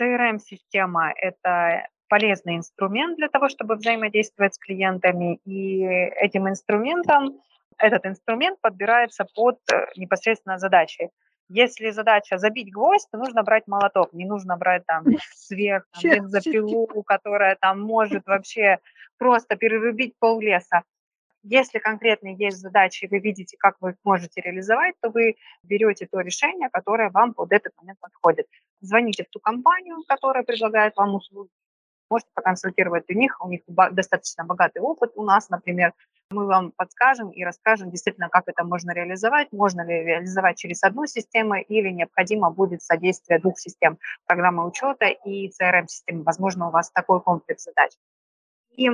[0.00, 5.40] CRM-система– это полезный инструмент для того, чтобы взаимодействовать с клиентами.
[5.44, 7.40] И этим инструментом,
[7.78, 11.10] этот инструмент подбирается под э, непосредственно задачи.
[11.48, 17.02] Если задача забить гвоздь, то нужно брать молоток, не нужно брать там сверх, там, бензопилу,
[17.04, 18.78] которая там может вообще
[19.18, 20.82] просто перерубить пол леса.
[21.48, 26.18] Если конкретно есть задачи, вы видите, как вы их можете реализовать, то вы берете то
[26.18, 28.48] решение, которое вам под этот момент подходит.
[28.80, 31.50] Звоните в ту компанию, которая предлагает вам услуги,
[32.10, 35.12] можете поконсультировать у них, у них достаточно богатый опыт.
[35.14, 35.92] У нас, например,
[36.30, 41.06] мы вам подскажем и расскажем действительно, как это можно реализовать, можно ли реализовать через одну
[41.06, 46.24] систему или необходимо будет содействие двух систем, программы учета и CRM-системы.
[46.24, 47.92] Возможно, у вас такой комплекс задач.
[48.72, 48.90] И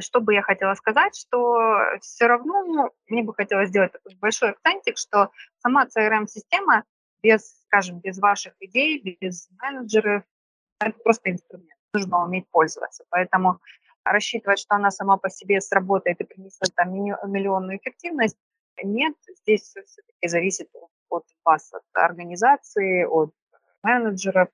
[0.00, 5.30] что бы я хотела сказать, что все равно мне бы хотелось сделать большой акцентик, что
[5.58, 6.84] сама CRM-система
[7.22, 10.24] без, скажем, без ваших идей, без менеджеров,
[10.80, 13.04] это просто инструмент, нужно уметь пользоваться.
[13.10, 13.60] Поэтому
[14.04, 18.36] рассчитывать, что она сама по себе сработает и принесет там миллионную эффективность,
[18.82, 20.68] нет, здесь все-таки зависит
[21.08, 23.32] от вас, от организации, от
[23.82, 24.48] менеджеров,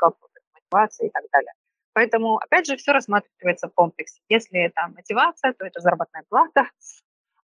[0.00, 0.16] от
[0.54, 1.52] мотивации и так далее.
[1.94, 4.20] Поэтому, опять же, все рассматривается в комплексе.
[4.28, 6.68] Если это мотивация, то это заработная плата.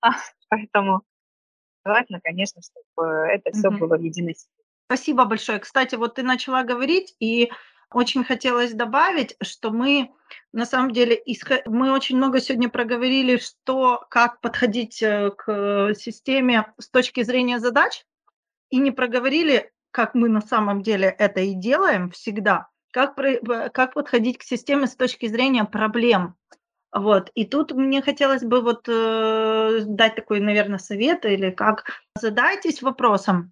[0.01, 0.11] А,
[0.49, 1.01] поэтому
[1.83, 3.77] желательно, конечно, чтобы это все mm-hmm.
[3.77, 4.35] было в единой
[4.85, 5.57] Спасибо большое.
[5.57, 7.49] Кстати, вот ты начала говорить, и
[7.91, 10.11] очень хотелось добавить, что мы
[10.53, 11.23] на самом деле
[11.65, 18.05] мы очень много сегодня проговорили, что как подходить э, к системе с точки зрения задач,
[18.69, 23.15] и не проговорили, как мы на самом деле это и делаем всегда, как,
[23.73, 26.35] как подходить к системе с точки зрения проблем.
[26.93, 27.29] Вот.
[27.35, 31.83] И тут мне хотелось бы вот э, дать такой, наверное, совет или как
[32.17, 33.51] задайтесь вопросом,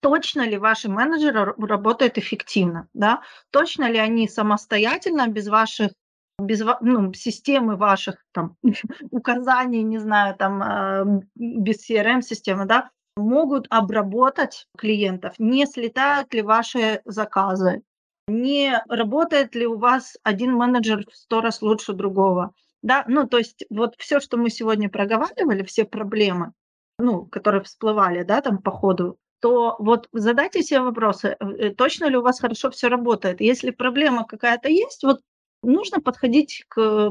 [0.00, 3.20] точно ли ваши менеджеры работают эффективно, да?
[3.50, 5.92] Точно ли они самостоятельно, без ваших
[6.38, 8.56] без ну, системы ваших там
[9.10, 17.02] указаний, не знаю, там э, без CRM-системы, да, могут обработать клиентов, не слетают ли ваши
[17.04, 17.82] заказы,
[18.28, 22.52] не работает ли у вас один менеджер в сто раз лучше другого.
[22.82, 26.52] Да, ну то есть вот все, что мы сегодня проговаривали, все проблемы,
[26.98, 32.04] ну, которые всплывали, да, там по ходу то вот задайте себе вопросы, э, э, точно
[32.04, 33.40] ли у вас хорошо все работает.
[33.40, 35.20] Если проблема какая-то есть, вот
[35.64, 37.10] нужно подходить к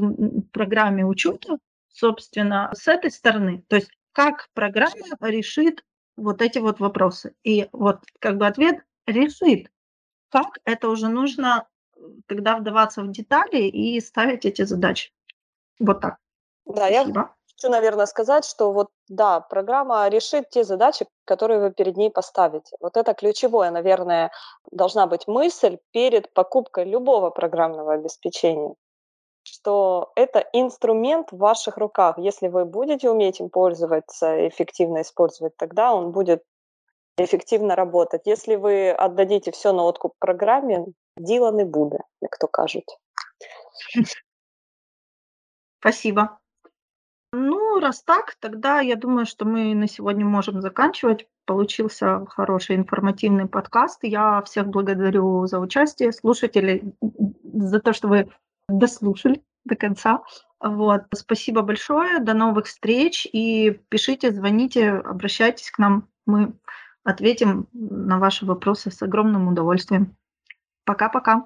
[0.53, 1.57] программе учета,
[1.89, 3.65] собственно, с этой стороны.
[3.67, 5.83] То есть как программа решит
[6.15, 7.33] вот эти вот вопросы.
[7.43, 9.69] И вот как бы ответ решит.
[10.31, 11.67] Как это уже нужно
[12.27, 15.11] тогда вдаваться в детали и ставить эти задачи.
[15.79, 16.17] Вот так.
[16.65, 17.19] Да, Спасибо.
[17.19, 22.09] я хочу, наверное, сказать, что вот да, программа решит те задачи, которые вы перед ней
[22.09, 22.75] поставите.
[22.79, 24.31] Вот это ключевое, наверное,
[24.71, 28.75] должна быть мысль перед покупкой любого программного обеспечения,
[29.43, 32.17] что это инструмент в ваших руках.
[32.17, 36.43] Если вы будете уметь им пользоваться, эффективно использовать, тогда он будет
[37.17, 38.21] эффективно работать.
[38.25, 40.85] Если вы отдадите все на откуп программе,
[41.17, 42.97] дела не буде, як то кажуть.
[45.79, 46.39] Спасибо.
[47.33, 51.27] Ну, раз так, тогда я думаю, что мы на сегодня можем заканчивать.
[51.45, 53.99] Получился хороший информативный подкаст.
[54.03, 56.93] Я всех благодарю за участие, слушателей,
[57.53, 58.29] за то, что вы
[58.67, 60.23] дослушали до конца.
[60.59, 61.03] Вот.
[61.15, 66.07] Спасибо большое, до новых встреч и пишите, звоните, обращайтесь к нам.
[66.27, 66.53] Мы
[67.03, 70.15] ответим на ваши вопросы с огромным удовольствием.
[70.85, 71.45] Пока-пока.